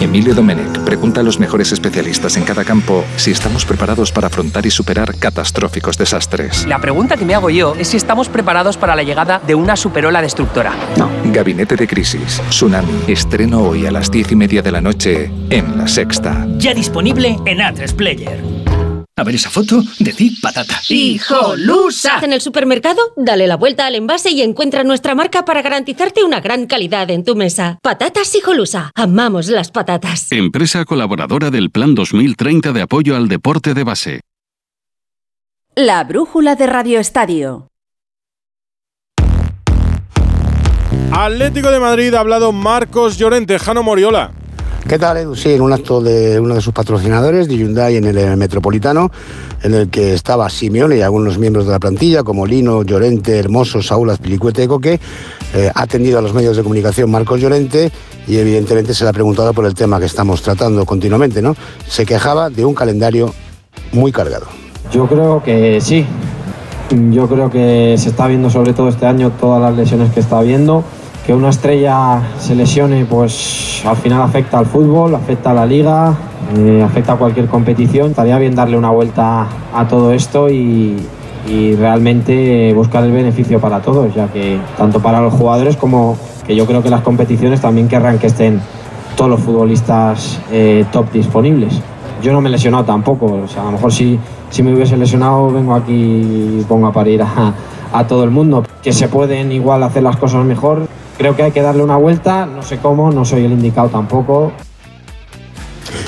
Emilio 0.00 0.34
Domenech 0.34 0.80
pregunta 0.80 1.20
a 1.20 1.24
los 1.24 1.38
mejores 1.38 1.72
especialistas 1.72 2.36
en 2.36 2.44
cada 2.44 2.64
campo 2.64 3.04
si 3.16 3.30
estamos 3.30 3.64
preparados 3.64 4.12
para 4.12 4.26
afrontar 4.26 4.66
y 4.66 4.70
superar 4.70 5.16
catastróficos 5.16 5.96
desastres. 5.96 6.66
La 6.66 6.80
pregunta 6.80 7.16
que 7.16 7.24
me 7.24 7.34
hago 7.34 7.50
yo 7.50 7.74
es 7.78 7.88
si 7.88 7.96
estamos 7.96 8.28
preparados 8.28 8.76
para 8.76 8.94
la 8.94 9.02
llegada 9.02 9.40
de 9.46 9.54
una 9.54 9.76
superola 9.76 10.20
destructora. 10.20 10.72
Gabinete 11.24 11.76
de 11.76 11.86
Crisis, 11.86 12.42
Tsunami, 12.50 12.92
estreno 13.08 13.62
hoy 13.62 13.86
a 13.86 13.90
las 13.90 14.10
diez 14.10 14.30
y 14.30 14.36
media 14.36 14.62
de 14.62 14.72
la 14.72 14.80
noche 14.80 15.32
en 15.50 15.78
La 15.78 15.88
Sexta. 15.88 16.46
Ya 16.58 16.74
disponible 16.74 17.38
en 17.46 17.58
A3 17.58 17.94
Player. 17.94 18.53
A 19.16 19.22
ver 19.22 19.36
esa 19.36 19.48
foto, 19.48 19.80
decid 20.00 20.32
patata. 20.42 20.80
¡Hijolusa! 20.88 22.18
En 22.24 22.32
el 22.32 22.40
supermercado, 22.40 23.00
dale 23.16 23.46
la 23.46 23.56
vuelta 23.56 23.86
al 23.86 23.94
envase 23.94 24.32
y 24.32 24.42
encuentra 24.42 24.82
nuestra 24.82 25.14
marca 25.14 25.44
para 25.44 25.62
garantizarte 25.62 26.24
una 26.24 26.40
gran 26.40 26.66
calidad 26.66 27.08
en 27.12 27.22
tu 27.24 27.36
mesa. 27.36 27.78
Patatas 27.80 28.34
Hijolusa. 28.34 28.90
Amamos 28.96 29.46
las 29.46 29.70
patatas. 29.70 30.32
Empresa 30.32 30.84
colaboradora 30.84 31.52
del 31.52 31.70
Plan 31.70 31.94
2030 31.94 32.72
de 32.72 32.82
apoyo 32.82 33.14
al 33.14 33.28
deporte 33.28 33.72
de 33.72 33.84
base. 33.84 34.20
La 35.76 36.02
brújula 36.02 36.56
de 36.56 36.66
Radio 36.66 36.98
Estadio. 36.98 37.68
Atlético 41.12 41.70
de 41.70 41.78
Madrid 41.78 42.12
ha 42.14 42.20
hablado 42.20 42.50
Marcos 42.50 43.16
Llorente, 43.16 43.60
Jano 43.60 43.84
Moriola. 43.84 44.32
¿Qué 44.88 44.98
tal, 44.98 45.16
Edu? 45.16 45.34
Sí, 45.34 45.50
en 45.50 45.62
un 45.62 45.72
acto 45.72 46.02
de 46.02 46.38
uno 46.38 46.54
de 46.54 46.60
sus 46.60 46.74
patrocinadores, 46.74 47.48
de 47.48 47.56
Hyundai 47.56 47.96
en 47.96 48.04
el 48.04 48.36
Metropolitano, 48.36 49.10
en 49.62 49.72
el 49.72 49.88
que 49.88 50.12
estaba 50.12 50.50
Simeone 50.50 50.98
y 50.98 51.00
algunos 51.00 51.38
miembros 51.38 51.64
de 51.64 51.72
la 51.72 51.78
plantilla, 51.78 52.22
como 52.22 52.44
Lino, 52.44 52.82
Llorente, 52.82 53.38
Hermoso, 53.38 53.80
Saúl 53.80 54.10
Azpilicueta 54.10 54.62
y 54.62 54.66
Coque, 54.66 55.00
eh, 55.54 55.70
ha 55.74 55.82
atendido 55.82 56.18
a 56.18 56.22
los 56.22 56.34
medios 56.34 56.58
de 56.58 56.62
comunicación 56.62 57.10
Marcos 57.10 57.40
Llorente 57.40 57.90
y 58.28 58.36
evidentemente 58.36 58.92
se 58.92 59.04
le 59.04 59.10
ha 59.10 59.14
preguntado 59.14 59.54
por 59.54 59.64
el 59.64 59.74
tema 59.74 59.98
que 59.98 60.04
estamos 60.04 60.42
tratando 60.42 60.84
continuamente, 60.84 61.40
¿no? 61.40 61.56
Se 61.88 62.04
quejaba 62.04 62.50
de 62.50 62.66
un 62.66 62.74
calendario 62.74 63.32
muy 63.92 64.12
cargado. 64.12 64.46
Yo 64.92 65.06
creo 65.06 65.42
que 65.42 65.80
sí. 65.80 66.04
Yo 67.10 67.26
creo 67.26 67.50
que 67.50 67.94
se 67.96 68.10
está 68.10 68.26
viendo 68.26 68.50
sobre 68.50 68.74
todo 68.74 68.90
este 68.90 69.06
año 69.06 69.32
todas 69.40 69.62
las 69.62 69.74
lesiones 69.74 70.12
que 70.12 70.20
está 70.20 70.38
habiendo. 70.38 70.84
Que 71.26 71.32
una 71.32 71.48
estrella 71.48 72.20
se 72.38 72.54
lesione, 72.54 73.06
pues 73.06 73.82
al 73.86 73.96
final 73.96 74.20
afecta 74.20 74.58
al 74.58 74.66
fútbol, 74.66 75.14
afecta 75.14 75.52
a 75.52 75.54
la 75.54 75.64
liga, 75.64 76.12
eh, 76.54 76.82
afecta 76.84 77.14
a 77.14 77.16
cualquier 77.16 77.46
competición. 77.46 78.10
Estaría 78.10 78.38
bien 78.38 78.54
darle 78.54 78.76
una 78.76 78.90
vuelta 78.90 79.46
a 79.74 79.88
todo 79.88 80.12
esto 80.12 80.50
y, 80.50 80.96
realmente 81.78 82.72
buscar 82.72 83.04
el 83.04 83.12
beneficio 83.12 83.60
para 83.60 83.80
todos, 83.80 84.14
ya 84.14 84.28
que 84.28 84.58
tanto 84.78 85.00
para 85.00 85.20
los 85.20 85.34
jugadores 85.34 85.76
como 85.76 86.16
que 86.46 86.56
yo 86.56 86.64
creo 86.64 86.82
que 86.82 86.88
las 86.88 87.02
competiciones 87.02 87.60
también 87.60 87.86
querrán 87.86 88.18
que 88.18 88.28
estén 88.28 88.62
todos 89.14 89.30
los 89.30 89.40
futbolistas 89.40 90.40
eh, 90.50 90.86
top 90.90 91.12
disponibles. 91.12 91.80
Yo 92.22 92.32
no 92.32 92.40
me 92.40 92.48
he 92.48 92.52
lesionado 92.52 92.84
tampoco, 92.84 93.26
o 93.26 93.48
sea, 93.48 93.62
a 93.62 93.66
lo 93.66 93.72
mejor 93.72 93.92
si, 93.92 94.18
si 94.48 94.62
me 94.62 94.74
hubiese 94.74 94.96
lesionado 94.96 95.50
vengo 95.50 95.74
aquí 95.74 95.92
y 95.92 96.64
pongo 96.66 96.86
a 96.86 96.92
parir 96.92 97.22
a 97.22 98.06
todo 98.06 98.24
el 98.24 98.30
mundo. 98.30 98.64
Que 98.82 98.94
se 98.94 99.08
pueden 99.08 99.52
igual 99.52 99.82
hacer 99.82 100.02
las 100.02 100.16
cosas 100.16 100.46
mejor, 100.46 100.88
creo 101.16 101.36
que 101.36 101.42
hay 101.42 101.52
que 101.52 101.62
darle 101.62 101.82
una 101.82 101.96
vuelta, 101.96 102.46
no 102.46 102.62
sé 102.62 102.78
cómo, 102.78 103.10
no 103.10 103.24
soy 103.24 103.44
el 103.44 103.52
indicado 103.52 103.88
tampoco. 103.88 104.52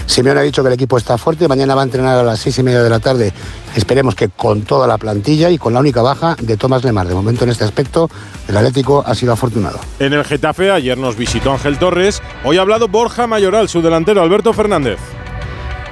Simeone 0.07 0.41
ha 0.41 0.43
dicho 0.45 0.63
que 0.63 0.69
el 0.69 0.75
equipo 0.75 0.97
está 0.97 1.19
fuerte, 1.19 1.49
mañana 1.49 1.75
va 1.75 1.83
a 1.83 1.85
entrenar 1.85 2.19
a 2.19 2.23
las 2.23 2.39
seis 2.41 2.59
y 2.59 2.63
media 2.63 2.83
de 2.83 2.89
la 2.89 3.01
tarde. 3.01 3.33
Esperemos 3.75 4.15
que 4.15 4.29
con 4.29 4.63
toda 4.63 4.87
la 4.87 4.97
plantilla 4.99 5.51
y 5.51 5.59
con 5.59 5.75
la 5.75 5.81
única 5.81 6.01
baja 6.01 6.37
de 6.41 6.57
Tomás 6.57 6.85
Lemar. 6.85 7.07
De 7.07 7.15
momento 7.15 7.45
en 7.45 7.51
este 7.51 7.65
aspecto, 7.65 8.09
el 8.49 8.57
Atlético 8.57 9.05
ha 9.07 9.15
sido 9.15 9.33
afortunado. 9.33 9.79
En 9.99 10.13
el 10.13 10.25
Getafe 10.25 10.71
ayer 10.71 10.97
nos 10.97 11.17
visitó 11.17 11.53
Ángel 11.53 11.79
Torres, 11.79 12.23
hoy 12.45 12.57
ha 12.57 12.63
hablado 12.63 12.89
Borja 12.89 13.27
Mayoral, 13.27 13.69
su 13.69 13.83
delantero 13.83 14.23
Alberto 14.23 14.53
Fernández. 14.53 14.99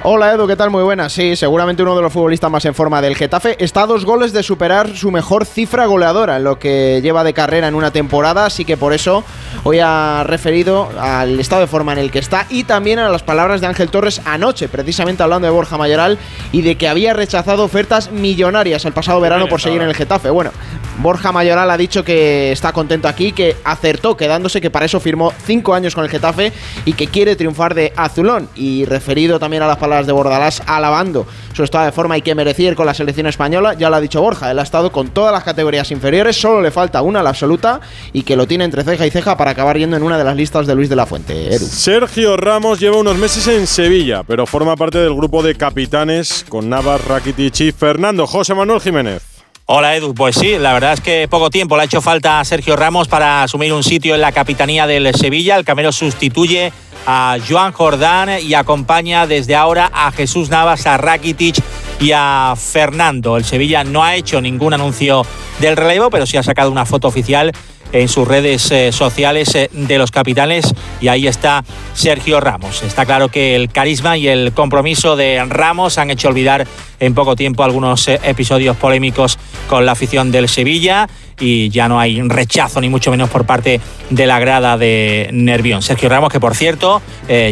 Hola 0.07 0.31
Edu, 0.33 0.45
¿qué 0.45 0.55
tal? 0.55 0.69
Muy 0.69 0.83
buenas. 0.83 1.11
Sí, 1.13 1.35
seguramente 1.35 1.81
uno 1.81 1.95
de 1.95 2.03
los 2.03 2.13
futbolistas 2.13 2.51
más 2.51 2.63
en 2.65 2.75
forma 2.75 3.01
del 3.01 3.15
Getafe. 3.15 3.55
Está 3.57 3.81
a 3.81 3.87
dos 3.87 4.05
goles 4.05 4.33
de 4.33 4.43
superar 4.43 4.95
su 4.95 5.09
mejor 5.09 5.47
cifra 5.47 5.87
goleadora 5.87 6.37
en 6.37 6.43
lo 6.43 6.59
que 6.59 6.99
lleva 7.01 7.23
de 7.23 7.33
carrera 7.33 7.67
en 7.67 7.73
una 7.73 7.89
temporada, 7.89 8.45
así 8.45 8.65
que 8.65 8.77
por 8.77 8.93
eso 8.93 9.23
hoy 9.63 9.79
ha 9.81 10.23
referido 10.23 10.91
al 10.99 11.39
estado 11.39 11.61
de 11.61 11.67
forma 11.67 11.93
en 11.93 11.97
el 11.97 12.11
que 12.11 12.19
está 12.19 12.45
y 12.51 12.65
también 12.65 12.99
a 12.99 13.09
las 13.09 13.23
palabras 13.23 13.61
de 13.61 13.67
Ángel 13.67 13.89
Torres 13.89 14.21
anoche, 14.25 14.69
precisamente 14.69 15.23
hablando 15.23 15.47
de 15.47 15.51
Borja 15.51 15.75
Mayoral 15.75 16.19
y 16.51 16.61
de 16.61 16.77
que 16.77 16.87
había 16.87 17.15
rechazado 17.15 17.63
ofertas 17.63 18.11
millonarias 18.11 18.85
el 18.85 18.93
pasado 18.93 19.19
verano 19.19 19.47
por 19.47 19.59
seguir 19.59 19.81
en 19.81 19.87
el 19.87 19.95
Getafe. 19.95 20.29
Bueno, 20.29 20.51
Borja 20.97 21.31
Mayoral 21.31 21.69
ha 21.69 21.77
dicho 21.77 22.03
que 22.03 22.51
está 22.51 22.71
contento 22.71 23.07
aquí, 23.07 23.31
que 23.31 23.55
acertó 23.63 24.15
quedándose, 24.15 24.61
que 24.61 24.69
para 24.69 24.85
eso 24.85 24.99
firmó 24.99 25.33
cinco 25.45 25.73
años 25.73 25.93
con 25.93 26.03
el 26.03 26.09
Getafe 26.09 26.53
y 26.85 26.93
que 26.93 27.07
quiere 27.07 27.35
triunfar 27.35 27.75
de 27.75 27.93
azulón. 27.95 28.49
Y 28.55 28.85
referido 28.85 29.39
también 29.39 29.63
a 29.63 29.67
las 29.67 29.77
palabras 29.77 30.07
de 30.07 30.13
Bordalás 30.13 30.63
alabando 30.65 31.27
su 31.53 31.63
estado 31.63 31.85
de 31.85 31.91
forma 31.91 32.17
y 32.17 32.21
que 32.21 32.35
merecía 32.35 32.69
ir 32.69 32.75
con 32.75 32.85
la 32.85 32.93
selección 32.93 33.27
española, 33.27 33.73
ya 33.73 33.89
lo 33.89 33.95
ha 33.95 34.01
dicho 34.01 34.21
Borja, 34.21 34.51
él 34.51 34.59
ha 34.59 34.63
estado 34.63 34.91
con 34.91 35.09
todas 35.09 35.31
las 35.31 35.43
categorías 35.43 35.89
inferiores, 35.91 36.35
solo 36.35 36.61
le 36.61 36.71
falta 36.71 37.01
una, 37.01 37.23
la 37.23 37.29
absoluta, 37.29 37.79
y 38.11 38.23
que 38.23 38.35
lo 38.35 38.47
tiene 38.47 38.65
entre 38.65 38.83
ceja 38.83 39.05
y 39.05 39.11
ceja 39.11 39.37
para 39.37 39.51
acabar 39.51 39.77
yendo 39.77 39.95
en 39.95 40.03
una 40.03 40.17
de 40.17 40.23
las 40.23 40.35
listas 40.35 40.67
de 40.67 40.75
Luis 40.75 40.89
de 40.89 40.95
la 40.95 41.05
Fuente. 41.05 41.57
Sergio 41.59 42.35
Ramos 42.37 42.79
lleva 42.79 42.97
unos 42.97 43.17
meses 43.17 43.47
en 43.47 43.67
Sevilla, 43.67 44.23
pero 44.23 44.45
forma 44.45 44.75
parte 44.75 44.97
del 44.97 45.13
grupo 45.13 45.43
de 45.43 45.55
capitanes 45.55 46.45
con 46.47 46.69
Navas, 46.69 47.03
Rakitic 47.05 47.59
y 47.61 47.71
Fernando. 47.71 48.27
José 48.27 48.53
Manuel 48.53 48.81
Jiménez. 48.81 49.34
Hola 49.67 49.95
Edu, 49.95 50.13
pues 50.13 50.35
sí, 50.35 50.59
la 50.59 50.73
verdad 50.73 50.93
es 50.93 51.01
que 51.01 51.27
poco 51.27 51.49
tiempo 51.49 51.75
le 51.75 51.81
ha 51.81 51.85
hecho 51.85 51.99
falta 51.99 52.39
a 52.39 52.45
Sergio 52.45 52.75
Ramos 52.75 53.07
para 53.07 53.41
asumir 53.41 53.73
un 53.73 53.83
sitio 53.83 54.13
en 54.13 54.21
la 54.21 54.31
capitanía 54.31 54.85
del 54.85 55.11
Sevilla. 55.15 55.55
El 55.55 55.65
Camero 55.65 55.91
sustituye 55.91 56.71
a 57.07 57.37
Joan 57.49 57.71
Jordán 57.71 58.29
y 58.43 58.53
acompaña 58.53 59.25
desde 59.25 59.55
ahora 59.55 59.89
a 59.91 60.11
Jesús 60.11 60.51
Navas, 60.51 60.85
a 60.85 60.97
Rakitic 60.97 61.55
y 61.99 62.11
a 62.13 62.53
Fernando. 62.55 63.37
El 63.37 63.43
Sevilla 63.43 63.83
no 63.83 64.03
ha 64.03 64.13
hecho 64.13 64.39
ningún 64.39 64.75
anuncio 64.75 65.25
del 65.59 65.75
relevo, 65.75 66.11
pero 66.11 66.27
sí 66.27 66.37
ha 66.37 66.43
sacado 66.43 66.69
una 66.69 66.85
foto 66.85 67.07
oficial 67.07 67.51
en 67.95 68.09
sus 68.09 68.27
redes 68.27 68.69
eh, 68.71 68.91
sociales 68.91 69.55
eh, 69.55 69.69
de 69.71 69.97
los 69.97 70.11
capitanes 70.11 70.73
y 70.99 71.07
ahí 71.07 71.27
está 71.27 71.63
Sergio 71.93 72.41
Ramos. 72.41 72.83
Está 72.83 73.05
claro 73.05 73.29
que 73.29 73.55
el 73.55 73.71
carisma 73.71 74.17
y 74.17 74.27
el 74.27 74.51
compromiso 74.51 75.15
de 75.15 75.43
Ramos 75.47 75.97
han 75.97 76.11
hecho 76.11 76.27
olvidar 76.27 76.67
en 76.99 77.13
poco 77.13 77.35
tiempo 77.35 77.63
algunos 77.63 78.07
eh, 78.07 78.19
episodios 78.23 78.75
polémicos 78.75 79.39
con 79.69 79.85
la 79.85 79.93
afición 79.93 80.31
del 80.31 80.49
Sevilla 80.49 81.07
y 81.39 81.69
ya 81.69 81.87
no 81.87 81.99
hay 81.99 82.21
rechazo 82.21 82.81
ni 82.81 82.89
mucho 82.89 83.11
menos 83.11 83.29
por 83.29 83.45
parte 83.45 83.81
de 84.09 84.25
la 84.27 84.39
grada 84.39 84.77
de 84.77 85.29
Nervión. 85.31 85.81
Sergio 85.81 86.09
Ramos, 86.09 86.31
que 86.31 86.39
por 86.39 86.55
cierto 86.55 87.01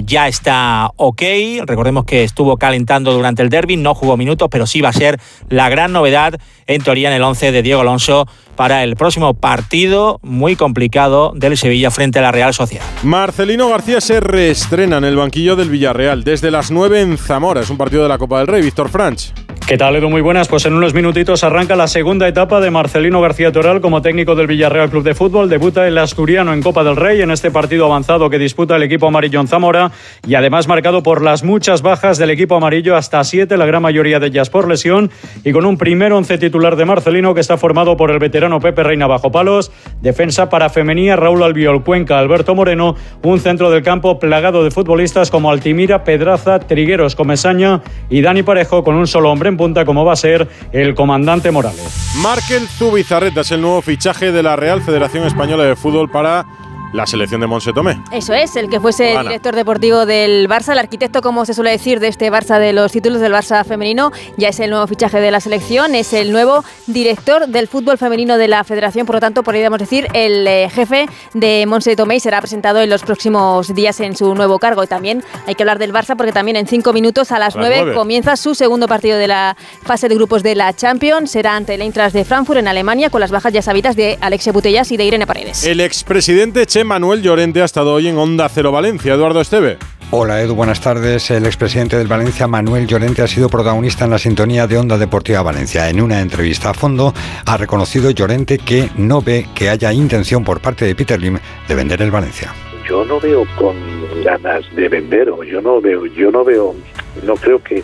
ya 0.05 0.27
está 0.27 0.91
ok, 0.95 1.21
recordemos 1.65 2.05
que 2.05 2.23
estuvo 2.23 2.57
calentando 2.57 3.13
durante 3.13 3.41
el 3.41 3.49
derby, 3.49 3.77
no 3.77 3.95
jugó 3.95 4.17
minutos, 4.17 4.47
pero 4.51 4.67
sí 4.67 4.81
va 4.81 4.89
a 4.89 4.93
ser 4.93 5.19
la 5.49 5.69
gran 5.69 5.91
novedad 5.91 6.39
en 6.67 6.81
teoría 6.81 7.09
en 7.09 7.15
el 7.15 7.23
11 7.23 7.51
de 7.51 7.61
Diego 7.61 7.81
Alonso 7.81 8.27
para 8.55 8.83
el 8.83 8.95
próximo 8.95 9.33
partido 9.33 10.19
muy 10.21 10.55
complicado 10.55 11.33
del 11.35 11.57
Sevilla 11.57 11.89
frente 11.91 12.19
a 12.19 12.21
la 12.21 12.31
Real 12.31 12.53
Sociedad. 12.53 12.85
Marcelino 13.01 13.69
García 13.69 13.99
se 13.99 14.19
reestrena 14.19 14.97
en 14.97 15.05
el 15.05 15.15
banquillo 15.15 15.55
del 15.55 15.69
Villarreal 15.69 16.23
desde 16.23 16.51
las 16.51 16.69
9 16.69 17.01
en 17.01 17.17
Zamora. 17.17 17.61
Es 17.61 17.69
un 17.69 17.77
partido 17.77 18.03
de 18.03 18.09
la 18.09 18.17
Copa 18.17 18.37
del 18.37 18.47
Rey. 18.47 18.61
Víctor 18.61 18.89
Franch. 18.89 19.33
¿Qué 19.65 19.77
tal, 19.77 19.95
Edu? 19.95 20.09
Muy 20.09 20.19
buenas. 20.19 20.49
Pues 20.49 20.65
en 20.65 20.73
unos 20.73 20.93
minutitos 20.93 21.41
arranca 21.45 21.77
la 21.77 21.87
segunda 21.87 22.27
etapa 22.27 22.59
de 22.59 22.69
Marcelino 22.69 23.21
García 23.21 23.53
Toral 23.53 23.79
como 23.79 24.01
técnico 24.01 24.35
del 24.35 24.45
Villarreal 24.45 24.89
Club 24.89 25.03
de 25.03 25.15
Fútbol. 25.15 25.47
Debuta 25.47 25.87
el 25.87 25.97
asturiano 25.97 26.51
en 26.51 26.61
Copa 26.61 26.83
del 26.83 26.97
Rey 26.97 27.21
en 27.21 27.31
este 27.31 27.49
partido 27.49 27.85
avanzado 27.85 28.29
que 28.29 28.37
disputa 28.37 28.75
el 28.75 28.83
equipo 28.83 29.07
amarillo 29.07 29.39
en 29.39 29.47
Zamora 29.47 29.91
y 30.27 30.35
además 30.35 30.67
marcado 30.67 31.01
por 31.01 31.21
las 31.21 31.45
muchas 31.45 31.81
bajas 31.81 32.17
del 32.17 32.31
equipo 32.31 32.55
amarillo, 32.55 32.97
hasta 32.97 33.23
siete, 33.23 33.55
la 33.55 33.65
gran 33.65 33.81
mayoría 33.81 34.19
de 34.19 34.27
ellas 34.27 34.49
por 34.49 34.67
lesión, 34.67 35.09
y 35.45 35.53
con 35.53 35.65
un 35.65 35.77
primer 35.77 36.11
once 36.11 36.37
titular 36.37 36.75
de 36.75 36.83
Marcelino 36.83 37.33
que 37.33 37.39
está 37.39 37.55
formado 37.55 37.95
por 37.95 38.11
el 38.11 38.19
veterano 38.19 38.59
Pepe 38.59 38.83
Reina 38.83 39.07
bajo 39.07 39.31
palos, 39.31 39.71
defensa 40.01 40.49
para 40.49 40.69
femenía 40.69 41.15
Raúl 41.15 41.41
Albiol 41.41 41.85
Cuenca, 41.85 42.19
Alberto 42.19 42.53
Moreno, 42.53 42.95
un 43.23 43.39
centro 43.39 43.71
del 43.71 43.81
campo 43.81 44.19
plagado 44.19 44.65
de 44.65 44.71
futbolistas 44.71 45.31
como 45.31 45.49
Altimira, 45.49 46.03
Pedraza, 46.03 46.59
Trigueros, 46.59 47.15
Comesaña 47.15 47.81
y 48.09 48.21
Dani 48.21 48.43
Parejo 48.43 48.83
con 48.83 48.95
un 48.95 49.07
solo 49.07 49.31
hombre 49.31 49.52
punta 49.57 49.85
como 49.85 50.05
va 50.05 50.13
a 50.13 50.17
ser 50.17 50.47
el 50.71 50.95
comandante 50.95 51.51
Morales. 51.51 52.13
Markel 52.21 52.67
Zubizarreta 52.67 53.41
es 53.41 53.51
el 53.51 53.61
nuevo 53.61 53.81
fichaje 53.81 54.31
de 54.31 54.43
la 54.43 54.55
Real 54.55 54.81
Federación 54.81 55.25
Española 55.25 55.63
de 55.63 55.75
Fútbol 55.75 56.09
para 56.09 56.45
la 56.93 57.05
selección 57.05 57.41
de 57.41 57.47
Monse 57.47 57.73
Tomé. 57.73 58.01
Eso 58.11 58.33
es, 58.33 58.55
el 58.55 58.69
que 58.69 58.79
fuese 58.79 59.13
el 59.13 59.23
director 59.23 59.55
deportivo 59.55 60.05
del 60.05 60.47
Barça, 60.47 60.71
el 60.71 60.79
arquitecto, 60.79 61.21
como 61.21 61.45
se 61.45 61.53
suele 61.53 61.71
decir, 61.71 61.99
de 61.99 62.07
este 62.07 62.31
Barça 62.31 62.59
de 62.59 62.71
los 62.71 62.91
títulos 62.91 63.19
del 63.19 63.33
Barça 63.33 63.65
femenino, 63.65 64.11
ya 64.37 64.49
es 64.49 64.59
el 64.59 64.69
nuevo 64.69 64.87
fichaje 64.87 65.19
de 65.19 65.31
la 65.31 65.39
selección, 65.39 65.95
es 65.95 66.13
el 66.13 66.31
nuevo 66.31 66.63
director 66.87 67.47
del 67.47 67.67
fútbol 67.67 67.97
femenino 67.97 68.37
de 68.37 68.47
la 68.47 68.63
federación, 68.63 69.05
por 69.05 69.15
lo 69.15 69.19
tanto, 69.19 69.43
podríamos 69.43 69.79
decir, 69.79 70.07
el 70.13 70.47
eh, 70.47 70.69
jefe 70.69 71.07
de 71.33 71.65
Monse 71.67 71.95
Tomé 71.95 72.15
y 72.17 72.19
será 72.19 72.39
presentado 72.39 72.79
en 72.81 72.89
los 72.89 73.03
próximos 73.03 73.73
días 73.73 73.99
en 73.99 74.15
su 74.15 74.33
nuevo 74.35 74.59
cargo. 74.59 74.83
Y 74.83 74.87
también 74.87 75.23
hay 75.47 75.55
que 75.55 75.63
hablar 75.63 75.79
del 75.79 75.91
Barça 75.91 76.15
porque 76.15 76.31
también 76.31 76.57
en 76.57 76.67
cinco 76.67 76.93
minutos 76.93 77.31
a 77.31 77.39
las, 77.39 77.55
nueve, 77.55 77.93
comienza 77.93 78.35
su 78.37 78.55
segundo 78.55 78.87
partido 78.87 79.17
de 79.17 79.27
la 79.27 79.57
fase 79.83 80.07
de 80.09 80.15
grupos 80.15 80.43
de 80.43 80.55
la 80.55 80.73
Champions. 80.73 81.31
Será 81.31 81.55
ante 81.55 81.73
el 81.73 81.81
Eintracht 81.81 82.13
de 82.13 82.23
Frankfurt 82.23 82.59
en 82.59 82.67
Alemania 82.67 83.09
con 83.09 83.21
las 83.21 83.31
bajas 83.31 83.51
ya 83.51 83.61
sabidas 83.61 83.95
de 83.95 84.17
Alexia 84.21 84.51
Butellas 84.51 84.91
y 84.91 84.97
de 84.97 85.05
Irene 85.05 85.25
Paredes. 85.25 85.65
El 85.65 85.79
expresidente 85.79 86.65
Manuel 86.83 87.21
Llorente 87.21 87.61
ha 87.61 87.65
estado 87.65 87.93
hoy 87.93 88.07
en 88.07 88.17
Onda 88.17 88.49
Cero 88.49 88.71
Valencia. 88.71 89.13
Eduardo 89.13 89.41
Esteve. 89.41 89.77
Hola 90.11 90.41
Edu, 90.41 90.53
buenas 90.53 90.79
tardes. 90.79 91.31
El 91.31 91.45
expresidente 91.45 91.97
del 91.97 92.07
Valencia, 92.07 92.47
Manuel 92.47 92.85
Llorente, 92.85 93.21
ha 93.21 93.27
sido 93.27 93.49
protagonista 93.49 94.05
en 94.05 94.11
la 94.11 94.19
sintonía 94.19 94.67
de 94.67 94.77
Onda 94.77 94.97
Deportiva 94.97 95.41
Valencia. 95.41 95.89
En 95.89 96.01
una 96.01 96.21
entrevista 96.21 96.69
a 96.69 96.73
fondo 96.73 97.13
ha 97.45 97.57
reconocido 97.57 98.11
Llorente 98.11 98.59
que 98.59 98.89
no 98.95 99.21
ve 99.21 99.47
que 99.55 99.69
haya 99.69 99.91
intención 99.91 100.43
por 100.43 100.61
parte 100.61 100.85
de 100.85 100.93
Peter 100.93 101.19
Lim 101.19 101.39
de 101.67 101.75
vender 101.75 102.01
el 102.01 102.11
Valencia. 102.11 102.53
Yo 102.87 103.03
no 103.05 103.19
veo 103.19 103.43
con 103.57 103.75
ganas 104.23 104.63
de 104.75 104.87
vender 104.87 105.29
o 105.29 105.43
yo 105.43 105.61
no 105.61 105.81
veo, 105.81 106.05
yo 106.05 106.29
no 106.29 106.43
veo, 106.43 106.75
no 107.23 107.35
creo 107.35 107.63
que, 107.63 107.83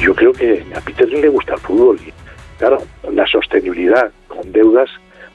yo 0.00 0.14
creo 0.14 0.32
que 0.32 0.66
a 0.76 0.80
Peter 0.80 1.08
Lim 1.08 1.22
le 1.22 1.28
gusta 1.28 1.54
el 1.54 1.60
fútbol. 1.60 1.98
Claro, 2.58 2.82
la 3.12 3.26
sostenibilidad 3.26 4.10
con 4.26 4.52
deudas 4.52 4.90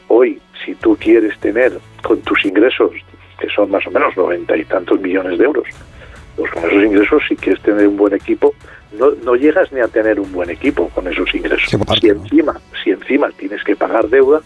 hoy, 0.10 0.40
si 0.66 0.76
tú 0.76 0.98
quieres 1.00 1.38
tener 1.40 1.74
con 2.02 2.20
tus 2.22 2.46
ingresos 2.46 2.92
que 3.40 3.48
son 3.50 3.72
más 3.72 3.86
o 3.88 3.92
menos 3.92 4.16
noventa 4.16 4.56
y 4.56 4.64
tantos 4.66 5.00
millones 5.02 5.38
de 5.38 5.46
euros. 5.46 5.66
Pues 6.36 6.52
con 6.52 6.64
esos 6.64 6.84
ingresos, 6.84 7.24
si 7.28 7.36
quieres 7.36 7.62
tener 7.62 7.88
un 7.88 7.98
buen 7.98 8.14
equipo, 8.14 8.54
no, 8.98 9.12
no 9.24 9.36
llegas 9.36 9.72
ni 9.72 9.82
a 9.82 9.88
tener 9.88 10.20
un 10.20 10.32
buen 10.32 10.50
equipo 10.50 10.90
con 10.90 11.08
esos 11.08 11.34
ingresos. 11.36 11.70
si 12.00 12.08
encima, 12.10 12.60
si 12.84 12.92
encima 12.92 13.30
tienes 13.32 13.64
que 13.64 13.76
pagar 13.76 14.08
deuda, 14.08 14.42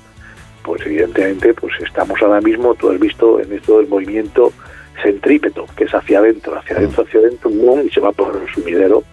pues 0.64 0.82
evidentemente, 0.86 1.54
pues 1.54 1.74
estamos 1.82 2.22
ahora 2.22 2.42
mismo, 2.42 2.76
tú 2.76 2.90
has 2.90 3.00
visto 3.00 3.40
en 3.40 3.54
esto 3.54 3.78
del 3.78 3.88
movimiento 3.88 4.52
centrípeto, 5.02 5.66
que 5.78 5.86
es 5.86 5.94
hacia 5.94 6.20
adentro, 6.20 6.58
hacia 6.58 6.76
adentro, 6.78 7.04
hacia 7.04 7.20
adentro, 7.20 7.52
y 7.84 7.90
se 7.90 8.00
va 8.00 8.12
por 8.12 8.36
el 8.36 8.54
sumidero 8.54 9.04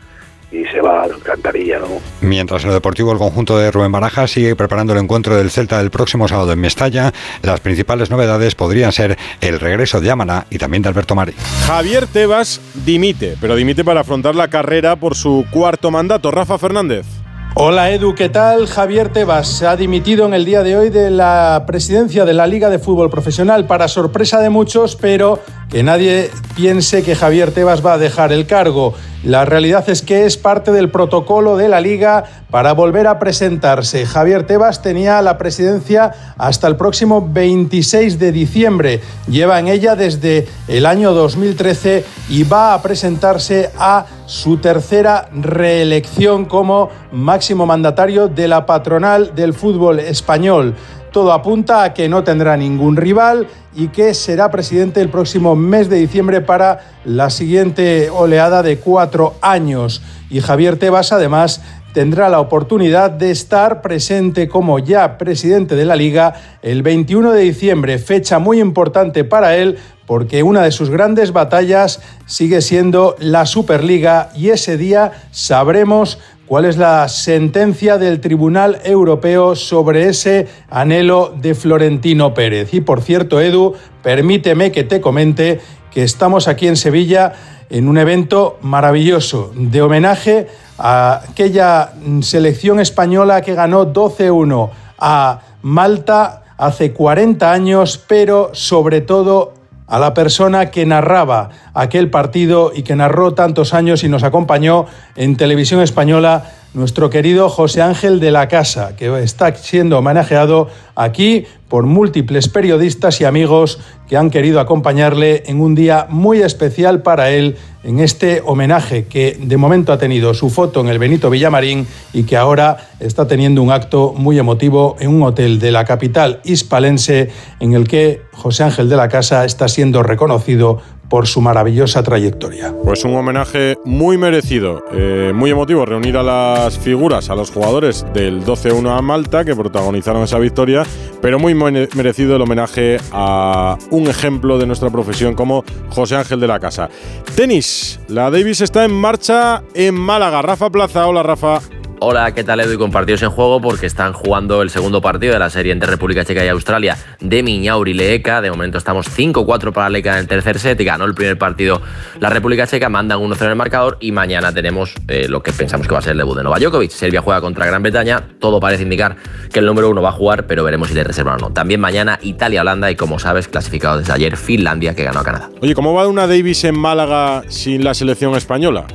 y 0.53 0.65
se 0.67 0.81
va 0.81 1.03
a 1.03 1.09
la 1.09 1.15
alcantarilla, 1.15 1.79
¿no? 1.81 1.87
Mientras 2.21 2.63
en 2.63 2.69
lo 2.69 2.75
deportivo 2.75 3.13
el 3.13 3.19
conjunto 3.19 3.59
de 3.59 3.71
Rubén 3.71 3.93
Baraja 3.93 4.27
sigue 4.27 4.57
preparando 4.57 4.93
el 4.93 5.01
encuentro 5.01 5.37
del 5.37 5.51
Celta 5.51 5.79
del 5.79 5.91
próximo 5.91 6.29
sábado 6.29 6.53
en 6.53 6.61
Mestalla, 6.61 7.13
las 7.43 7.61
principales 7.61 8.11
novedades 8.11 8.55
podrían 8.55 8.93
ser 8.93 9.19
el 9.41 9.61
regreso 9.61 10.01
de 10.01 10.11
Amana 10.11 10.47
y 10.51 10.59
también 10.59 10.83
de 10.83 10.89
Alberto 10.89 11.15
Mari. 11.15 11.35
Javier 11.67 12.07
Tebas 12.07 12.61
dimite, 12.85 13.37
pero 13.41 13.57
dimite 13.57 13.85
para 13.85 14.01
afrontar 14.01 14.35
la 14.35 14.49
carrera 14.49 14.97
por 14.97 15.15
su 15.15 15.45
cuarto 15.51 15.91
mandato. 15.91 16.31
Rafa 16.31 16.59
Fernández. 16.59 17.24
Hola 17.57 17.93
Edu, 17.93 18.17
¿qué 18.17 18.29
tal? 18.29 18.67
Javier 18.67 19.11
Tebas 19.11 19.47
se 19.47 19.69
ha 19.69 19.77
dimitido 19.77 20.27
en 20.27 20.35
el 20.35 20.45
día 20.45 20.65
de 20.65 20.77
hoy 20.77 20.91
de 20.91 21.09
la 21.13 21.63
presidencia 21.69 22.25
de 22.25 22.35
la 22.35 22.49
Liga 22.49 22.69
de 22.69 22.81
Fútbol 22.81 23.11
Profesional 23.11 23.69
para 23.69 23.87
sorpresa 23.87 24.41
de 24.41 24.51
muchos, 24.51 24.97
pero 24.97 25.39
que 25.71 25.85
nadie 25.85 26.33
piense 26.57 27.05
que 27.05 27.15
Javier 27.15 27.53
Tebas 27.53 27.87
va 27.87 27.93
a 27.93 27.99
dejar 27.99 28.33
el 28.33 28.47
cargo. 28.47 28.95
La 29.23 29.45
realidad 29.45 29.89
es 29.89 30.03
que 30.03 30.27
es 30.27 30.37
parte 30.37 30.73
del 30.73 30.91
protocolo 30.91 31.57
de 31.57 31.69
la 31.69 31.81
liga 31.81 32.25
para 32.51 32.73
volver 32.73 33.07
a 33.07 33.21
presentarse. 33.21 34.05
Javier 34.05 34.47
Tebas 34.47 34.83
tenía 34.83 35.23
la 35.23 35.39
presidencia 35.39 36.11
hasta 36.37 36.67
el 36.67 36.75
próximo 36.75 37.27
26 37.33 38.19
de 38.19 38.33
diciembre. 38.33 39.01
Lleva 39.29 39.61
en 39.61 39.69
ella 39.69 39.95
desde 39.95 40.49
el 40.67 40.87
año 40.87 41.13
2013 41.13 42.05
y 42.29 42.43
va 42.43 42.75
a 42.75 42.83
presentarse 42.83 43.71
a 43.79 44.07
su 44.27 44.57
tercera 44.59 45.29
reelección 45.33 46.45
como 46.45 46.91
máximo 47.13 47.67
mandatario 47.67 48.29
de 48.29 48.49
la 48.49 48.67
patronal 48.67 49.35
del 49.35 49.55
fútbol 49.55 50.01
español. 50.01 50.75
Todo 51.13 51.33
apunta 51.33 51.85
a 51.85 51.95
que 51.95 52.09
no 52.09 52.25
tendrá 52.25 52.57
ningún 52.57 52.97
rival 52.97 53.47
y 53.77 53.89
que 53.89 54.15
será 54.15 54.51
presidente 54.51 55.01
el 55.01 55.11
próximo 55.11 55.55
mes 55.55 55.89
de 55.89 55.97
diciembre 55.97 56.41
para 56.41 56.81
la 57.05 57.31
siguiente 57.31 58.11
oleada 58.11 58.63
de 58.63 58.79
cuatro 58.79 59.35
años. 59.41 60.03
Y 60.29 60.41
Javier 60.41 60.77
Tebas, 60.77 61.13
además, 61.13 61.61
tendrá 61.95 62.29
la 62.29 62.41
oportunidad 62.41 63.13
de 63.13 63.31
estar 63.31 63.81
presente 63.81 64.49
como 64.49 64.81
ya 64.81 65.17
presidente 65.17 65.77
de 65.77 65.85
la 65.85 65.95
liga 65.95 66.35
el 66.61 66.83
21 66.83 67.33
de 67.33 67.43
diciembre, 67.43 67.99
fecha 67.99 68.41
muy 68.41 68.61
importante 68.61 69.23
para 69.23 69.57
él 69.57 69.79
porque 70.05 70.43
una 70.43 70.63
de 70.63 70.73
sus 70.73 70.91
grandes 70.91 71.33
batallas 71.33 72.03
sigue 72.27 72.61
siendo 72.63 73.15
la 73.21 73.47
Superliga 73.47 74.31
y 74.37 74.51
ese 74.51 74.77
día 74.77 75.13
sabremos 75.31 76.19
cuál 76.47 76.65
es 76.65 76.77
la 76.77 77.09
sentencia 77.09 77.97
del 77.97 78.21
Tribunal 78.21 78.81
Europeo 78.85 79.55
sobre 79.55 80.09
ese 80.09 80.49
anhelo 80.69 81.33
de 81.41 81.55
Florentino 81.55 82.35
Pérez. 82.35 82.75
Y 82.75 82.81
por 82.81 83.03
cierto, 83.03 83.41
Edu, 83.41 83.75
permíteme 84.03 84.73
que 84.73 84.83
te 84.83 85.01
comente 85.01 85.61
que 85.93 86.03
estamos 86.03 86.49
aquí 86.49 86.67
en 86.67 86.77
Sevilla 86.77 87.33
en 87.71 87.89
un 87.89 87.99
evento 87.99 88.59
maravilloso 88.63 89.53
de 89.55 89.81
homenaje 89.81 90.49
a 90.79 91.23
aquella 91.31 91.93
selección 92.23 92.81
española 92.81 93.43
que 93.43 93.55
ganó 93.55 93.93
12-1 93.93 94.71
a 94.99 95.41
Malta 95.63 96.43
hace 96.57 96.93
40 96.93 97.51
años, 97.51 98.03
pero 98.07 98.51
sobre 98.53 99.01
todo 99.01 99.55
a 99.87 99.99
la 99.99 100.15
persona 100.15 100.71
que 100.71 100.87
narraba 100.87 101.51
aquel 101.75 102.11
partido 102.11 102.73
y 102.75 102.83
que 102.83 102.97
narró 102.97 103.35
tantos 103.35 103.75
años 103.75 104.03
y 104.03 104.09
nos 104.09 104.23
acompañó 104.23 104.87
en 105.15 105.37
televisión 105.37 105.83
española, 105.83 106.51
nuestro 106.75 107.09
querido 107.09 107.49
José 107.49 107.83
Ángel 107.83 108.19
de 108.19 108.33
la 108.33 108.49
Casa, 108.49 108.97
que 108.97 109.23
está 109.23 109.55
siendo 109.55 109.99
homenajeado 109.99 110.69
aquí 110.97 111.47
por 111.69 111.87
múltiples 111.87 112.49
periodistas 112.49 113.21
y 113.21 113.25
amigos 113.25 113.79
que 114.09 114.17
han 114.17 114.31
querido 114.31 114.61
acompañarle 114.61 115.45
en 115.47 115.61
un 115.61 115.75
día 115.75 116.07
muy 116.11 116.43
especial 116.43 117.03
para 117.03 117.31
él 117.31 117.57
en 117.85 118.01
este 118.01 118.43
homenaje 118.45 119.07
que 119.07 119.37
de 119.41 119.57
momento 119.57 119.93
ha 119.93 119.99
tenido 119.99 120.35
su 120.35 120.51
foto 120.51 120.81
en 120.81 120.89
el 120.89 120.99
Benito 120.99 121.31
Villamarín 121.31 121.87
y 122.13 122.25
que 122.25 122.37
ahora 122.37 122.91
está 122.99 123.27
teniendo 123.27 123.63
un 123.63 123.71
acto 123.71 124.15
muy 124.17 124.39
emotivo 124.39 124.97
en 125.01 125.11
un 125.11 125.23
hotel 125.23 125.59
de 125.59 125.71
la 125.71 125.85
capital 125.85 126.41
hispalense 126.45 127.31
en 127.61 127.75
el 127.75 127.87
que 127.87 128.23
José 128.33 128.65
Ángel 128.65 128.89
de 128.89 128.97
la 128.97 129.09
Casa 129.09 129.45
está 129.45 129.69
siendo 129.69 130.03
reconocido 130.03 130.81
por 131.09 131.27
su 131.27 131.41
maravillosa 131.41 132.03
trayectoria. 132.03 132.75
Pues 132.85 133.05
un 133.05 133.15
homenaje 133.15 133.79
muy 133.85 134.19
merecido, 134.19 134.85
eh, 134.93 135.33
muy 135.35 135.51
emotivo, 135.51 135.85
reunir 135.85 136.17
a 136.17 136.23
las 136.23 136.79
figuras, 136.79 137.31
a 137.31 137.35
los 137.35 137.51
jugadores 137.51 138.05
del 138.13 138.45
12-1 138.45 138.97
a 138.97 139.03
Malta 139.03 139.45
que 139.45 139.55
protagonizaron 139.55 140.23
esa 140.23 140.39
victoria, 140.39 140.85
pero 141.21 141.39
muy 141.39 141.55
merecido 141.55 142.37
el 142.37 142.43
homenaje 142.43 142.99
a 143.13 143.77
un 143.91 144.09
ejemplo 144.09 144.59
de 144.59 144.67
nuestra 144.67 144.91
profesión 144.91 145.35
como 145.35 145.65
José 145.91 146.17
Ángel 146.17 146.41
de 146.41 146.47
la 146.47 146.61
Casa. 146.61 146.89
Tenis, 147.35 148.01
la 148.09 148.31
Davis 148.31 148.61
está 148.61 148.85
en 148.85 148.93
marcha 148.93 149.63
en 149.75 149.95
Málaga. 149.95 150.43
Rafa 150.43 150.71
Plaza, 150.71 151.07
hola 151.07 151.23
Rafa. 151.23 151.61
Hola, 152.07 152.35
¿qué 152.35 152.45
tal 152.45 152.61
Edu? 152.61 152.75
Y 152.75 152.77
con 152.77 152.91
partidos 152.91 153.23
en 153.23 153.31
juego 153.31 153.63
porque 153.63 153.87
están 153.87 154.13
jugando 154.13 154.61
el 154.61 154.69
segundo 154.69 155.01
partido 155.01 155.33
de 155.33 155.39
la 155.39 155.49
serie 155.49 155.73
entre 155.73 155.91
República 155.91 156.23
Checa 156.23 156.45
y 156.45 156.49
Australia 156.49 156.99
de 157.19 157.43
Miñauri 157.43 157.95
Leeca. 157.95 158.43
De 158.43 158.51
momento 158.51 158.77
estamos 158.77 159.07
5-4 159.09 159.73
para 159.73 159.89
Leeca 159.89 160.13
en 160.13 160.19
el 160.19 160.29
tercer 160.29 160.59
set. 160.59 160.79
Y 160.83 160.85
ganó 160.85 161.07
el 161.07 161.15
primer 161.15 161.39
partido 161.39 161.81
la 162.21 162.29
República 162.29 162.67
Checa, 162.67 162.91
mandan 162.91 163.21
1-0 163.21 163.45
en 163.45 163.49
el 163.49 163.57
marcador 163.57 163.97
y 164.01 164.13
mañana 164.13 164.53
tenemos 164.53 164.93
eh, 165.09 165.29
lo 165.31 165.43
que 165.43 165.55
pensamos 165.55 165.87
que 165.87 165.95
va 165.95 166.01
a 166.01 166.03
ser 166.03 166.13
el 166.13 166.19
debut 166.19 166.37
de 166.37 166.43
Novak 166.43 166.61
Djokovic. 166.61 166.91
Serbia 166.91 167.23
juega 167.23 167.41
contra 167.41 167.65
Gran 167.65 167.83
Bretaña. 167.83 168.23
Todo 168.39 168.61
parece 168.61 168.83
indicar 168.83 169.17
que 169.51 169.61
el 169.61 169.65
número 169.65 169.89
uno 169.89 170.03
va 170.03 170.11
a 170.11 170.13
jugar, 170.13 170.47
pero 170.47 170.63
veremos 170.63 170.89
si 170.89 170.95
le 170.95 171.05
reservan 171.05 171.37
o 171.37 171.49
no. 171.49 171.55
También 171.55 171.81
mañana 171.81 172.19
Italia-Holanda 172.21 172.91
y 172.91 172.97
como 172.97 173.19
sabes, 173.19 173.49
clasificado 173.49 173.97
desde 173.97 174.13
ayer 174.13 174.37
Finlandia 174.37 174.95
que 174.95 175.05
ganó 175.05 175.21
a 175.21 175.25
Canadá. 175.25 175.49
Oye, 175.63 175.75
¿cómo 175.75 175.95
va 175.95 176.07
una 176.07 176.27
Davis 176.27 176.65
en 176.65 176.79
Málaga 176.79 177.45
sin 177.49 177.83
la 177.83 177.95
selección 177.95 178.35
española? 178.35 178.87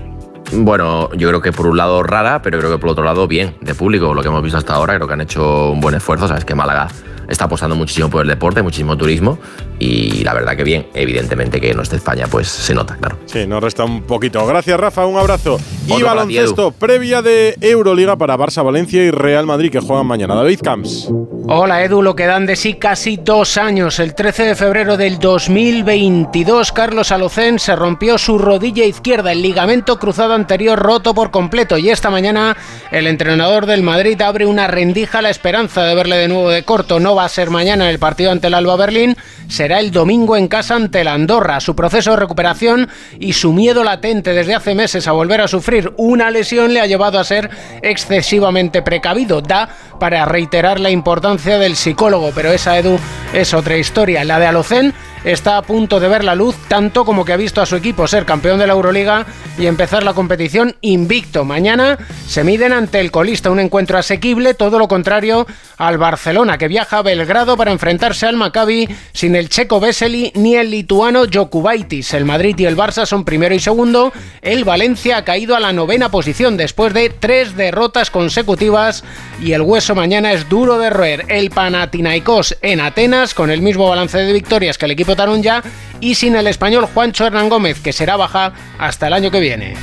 Bueno, 0.51 1.09
yo 1.13 1.27
creo 1.29 1.41
que 1.41 1.51
por 1.51 1.67
un 1.67 1.77
lado 1.77 2.01
rara, 2.03 2.41
pero 2.41 2.57
creo 2.57 2.71
que 2.71 2.77
por 2.77 2.89
otro 2.89 3.03
lado 3.03 3.27
bien, 3.27 3.55
de 3.61 3.75
público, 3.75 4.13
lo 4.13 4.21
que 4.21 4.27
hemos 4.27 4.41
visto 4.41 4.57
hasta 4.57 4.73
ahora, 4.73 4.95
creo 4.95 5.07
que 5.07 5.13
han 5.13 5.21
hecho 5.21 5.71
un 5.71 5.79
buen 5.79 5.95
esfuerzo, 5.95 6.27
sabes 6.27 6.45
que 6.45 6.55
Málaga 6.55 6.87
está 7.29 7.45
apostando 7.45 7.75
muchísimo 7.75 8.09
por 8.09 8.23
el 8.23 8.27
deporte, 8.27 8.61
muchísimo 8.61 8.97
turismo 8.97 9.39
y 9.79 10.23
la 10.23 10.33
verdad 10.33 10.57
que 10.57 10.63
bien, 10.63 10.87
evidentemente 10.93 11.61
que 11.61 11.73
no 11.73 11.81
esté 11.81 11.95
España, 11.95 12.27
pues 12.29 12.47
se 12.47 12.73
nota, 12.73 12.97
claro. 12.97 13.17
Sí, 13.25 13.47
nos 13.47 13.63
resta 13.63 13.85
un 13.85 14.01
poquito. 14.03 14.45
Gracias, 14.45 14.79
Rafa, 14.79 15.05
un 15.05 15.17
abrazo. 15.17 15.59
y 15.87 16.01
baloncesto, 16.01 16.71
previa 16.71 17.21
de 17.21 17.55
Euroliga 17.61 18.17
para 18.17 18.37
Barça, 18.37 18.63
Valencia 18.63 19.03
y 19.03 19.11
Real 19.11 19.45
Madrid 19.45 19.71
que 19.71 19.79
juegan 19.79 20.05
mañana. 20.05 20.35
David 20.35 20.59
Camps. 20.61 21.09
Hola 21.51 21.83
Edu, 21.83 22.03
lo 22.03 22.15
que 22.15 22.27
dan 22.27 22.45
de 22.45 22.55
sí 22.55 22.75
casi 22.75 23.17
dos 23.17 23.57
años. 23.57 23.99
El 23.99 24.13
13 24.13 24.43
de 24.43 24.55
febrero 24.55 24.97
del 24.97 25.17
2022, 25.17 26.71
Carlos 26.71 27.11
Alocén 27.11 27.57
se 27.57 27.75
rompió 27.75 28.19
su 28.19 28.37
rodilla 28.37 28.85
izquierda, 28.85 29.31
el 29.31 29.41
ligamento 29.41 29.97
cruzado 29.97 30.35
anterior 30.35 30.77
roto 30.77 31.15
por 31.15 31.31
completo. 31.31 31.77
Y 31.79 31.89
esta 31.89 32.11
mañana 32.11 32.55
el 32.91 33.07
entrenador 33.07 33.65
del 33.65 33.81
Madrid 33.81 34.21
abre 34.21 34.45
una 34.45 34.67
rendija 34.67 35.19
a 35.19 35.21
la 35.23 35.31
esperanza 35.31 35.83
de 35.85 35.95
verle 35.95 36.17
de 36.17 36.27
nuevo 36.27 36.49
de 36.49 36.63
corto. 36.63 36.99
No 36.99 37.15
va 37.19 37.25
a 37.25 37.29
ser 37.29 37.49
mañana 37.49 37.83
en 37.83 37.91
el 37.91 37.99
partido 37.99 38.31
ante 38.31 38.47
el 38.47 38.53
Alba 38.53 38.77
Berlín, 38.77 39.17
será 39.49 39.79
el 39.81 39.91
domingo 39.91 40.37
en 40.37 40.47
casa 40.47 40.75
ante 40.75 41.03
la 41.03 41.13
Andorra. 41.13 41.59
Su 41.59 41.75
proceso 41.75 42.11
de 42.11 42.17
recuperación 42.17 42.87
y 43.19 43.33
su 43.33 43.51
miedo 43.51 43.83
latente 43.83 44.31
desde 44.31 44.55
hace 44.55 44.73
meses 44.73 45.05
a 45.05 45.11
volver 45.11 45.41
a 45.41 45.49
sufrir 45.49 45.93
una 45.97 46.31
lesión 46.31 46.73
le 46.73 46.79
ha 46.79 46.85
llevado 46.85 47.19
a 47.19 47.25
ser 47.25 47.49
excesivamente 47.81 48.81
precavido. 48.81 49.41
Da 49.41 49.67
para 49.99 50.23
reiterar 50.23 50.79
la 50.79 50.91
importancia 50.91 51.59
del 51.59 51.75
psicólogo, 51.75 52.31
pero 52.33 52.53
esa 52.53 52.79
Edu 52.79 52.97
es 53.33 53.53
otra 53.53 53.75
historia. 53.77 54.23
La 54.23 54.39
de 54.39 54.47
Alocén 54.47 54.93
está 55.23 55.57
a 55.57 55.61
punto 55.61 55.99
de 55.99 56.07
ver 56.07 56.23
la 56.23 56.35
luz, 56.35 56.55
tanto 56.67 57.05
como 57.05 57.25
que 57.25 57.33
ha 57.33 57.37
visto 57.37 57.61
a 57.61 57.65
su 57.65 57.75
equipo 57.75 58.07
ser 58.07 58.25
campeón 58.25 58.59
de 58.59 58.67
la 58.67 58.73
Euroliga 58.73 59.25
y 59.57 59.65
empezar 59.65 60.03
la 60.03 60.13
competición 60.13 60.75
invicto. 60.81 61.45
Mañana 61.45 61.97
se 62.27 62.43
miden 62.43 62.73
ante 62.73 62.99
el 62.99 63.11
colista, 63.11 63.49
un 63.49 63.59
encuentro 63.59 63.97
asequible, 63.97 64.53
todo 64.53 64.79
lo 64.79 64.87
contrario 64.87 65.45
al 65.77 65.97
Barcelona, 65.97 66.57
que 66.57 66.67
viaja 66.67 66.97
a 66.97 67.01
Belgrado 67.01 67.57
para 67.57 67.71
enfrentarse 67.71 68.25
al 68.25 68.37
Maccabi 68.37 68.87
sin 69.13 69.35
el 69.35 69.49
checo 69.49 69.79
Vesely 69.79 70.31
ni 70.35 70.55
el 70.55 70.71
lituano 70.71 71.23
Jokubaitis. 71.31 72.13
El 72.13 72.25
Madrid 72.25 72.55
y 72.57 72.65
el 72.65 72.77
Barça 72.77 73.05
son 73.05 73.25
primero 73.25 73.55
y 73.55 73.59
segundo. 73.59 74.11
El 74.41 74.63
Valencia 74.63 75.17
ha 75.17 75.25
caído 75.25 75.55
a 75.55 75.59
la 75.59 75.73
novena 75.73 76.09
posición 76.09 76.57
después 76.57 76.93
de 76.93 77.09
tres 77.09 77.55
derrotas 77.55 78.11
consecutivas 78.11 79.03
y 79.41 79.53
el 79.53 79.61
hueso 79.61 79.95
mañana 79.95 80.33
es 80.33 80.49
duro 80.49 80.77
de 80.79 80.89
roer. 80.89 81.25
El 81.29 81.49
Panathinaikos 81.49 82.57
en 82.61 82.81
Atenas 82.81 83.33
con 83.33 83.51
el 83.51 83.61
mismo 83.61 83.89
balance 83.89 84.17
de 84.17 84.33
victorias 84.33 84.77
que 84.77 84.85
el 84.85 84.91
equipo 84.91 85.08
votaron 85.09 85.41
ya 85.43 85.61
y 85.99 86.15
sin 86.15 86.35
el 86.35 86.47
español 86.47 86.87
Juancho 86.93 87.25
Hernán 87.25 87.49
Gómez, 87.49 87.79
que 87.81 87.91
será 87.91 88.15
baja 88.15 88.53
hasta 88.77 89.07
el 89.07 89.13
año 89.13 89.31
que 89.31 89.39
viene. 89.39 89.73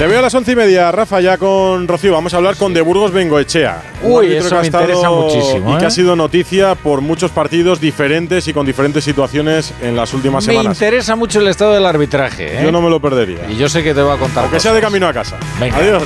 Te 0.00 0.06
veo 0.06 0.18
a 0.18 0.22
las 0.22 0.34
once 0.34 0.52
y 0.52 0.56
media, 0.56 0.90
Rafa, 0.90 1.20
ya 1.20 1.36
con 1.36 1.86
Rocío. 1.86 2.12
Vamos 2.12 2.32
a 2.32 2.38
hablar 2.38 2.56
con 2.56 2.72
De 2.72 2.80
Burgos 2.80 3.12
Bengoechea. 3.12 3.82
Uy, 4.02 4.32
eso 4.32 4.58
me 4.58 4.66
interesa 4.66 5.10
muchísimo. 5.10 5.74
Y 5.74 5.78
que 5.78 5.84
¿eh? 5.84 5.86
ha 5.88 5.90
sido 5.90 6.16
noticia 6.16 6.74
por 6.74 7.02
muchos 7.02 7.30
partidos 7.30 7.82
diferentes 7.82 8.48
y 8.48 8.54
con 8.54 8.64
diferentes 8.64 9.04
situaciones 9.04 9.74
en 9.82 9.96
las 9.96 10.14
últimas 10.14 10.46
me 10.46 10.54
semanas. 10.54 10.80
Me 10.80 10.86
interesa 10.86 11.16
mucho 11.16 11.40
el 11.40 11.48
estado 11.48 11.74
del 11.74 11.84
arbitraje. 11.84 12.60
¿eh? 12.60 12.62
Yo 12.64 12.72
no 12.72 12.80
me 12.80 12.88
lo 12.88 12.98
perdería. 12.98 13.40
Y 13.50 13.56
yo 13.56 13.68
sé 13.68 13.82
que 13.82 13.92
te 13.92 14.00
va 14.00 14.14
a 14.14 14.16
contar. 14.16 14.44
Aunque 14.44 14.58
sea 14.58 14.72
de 14.72 14.80
camino 14.80 15.06
a 15.06 15.12
casa. 15.12 15.36
Venga. 15.60 15.76
Adiós. 15.76 16.04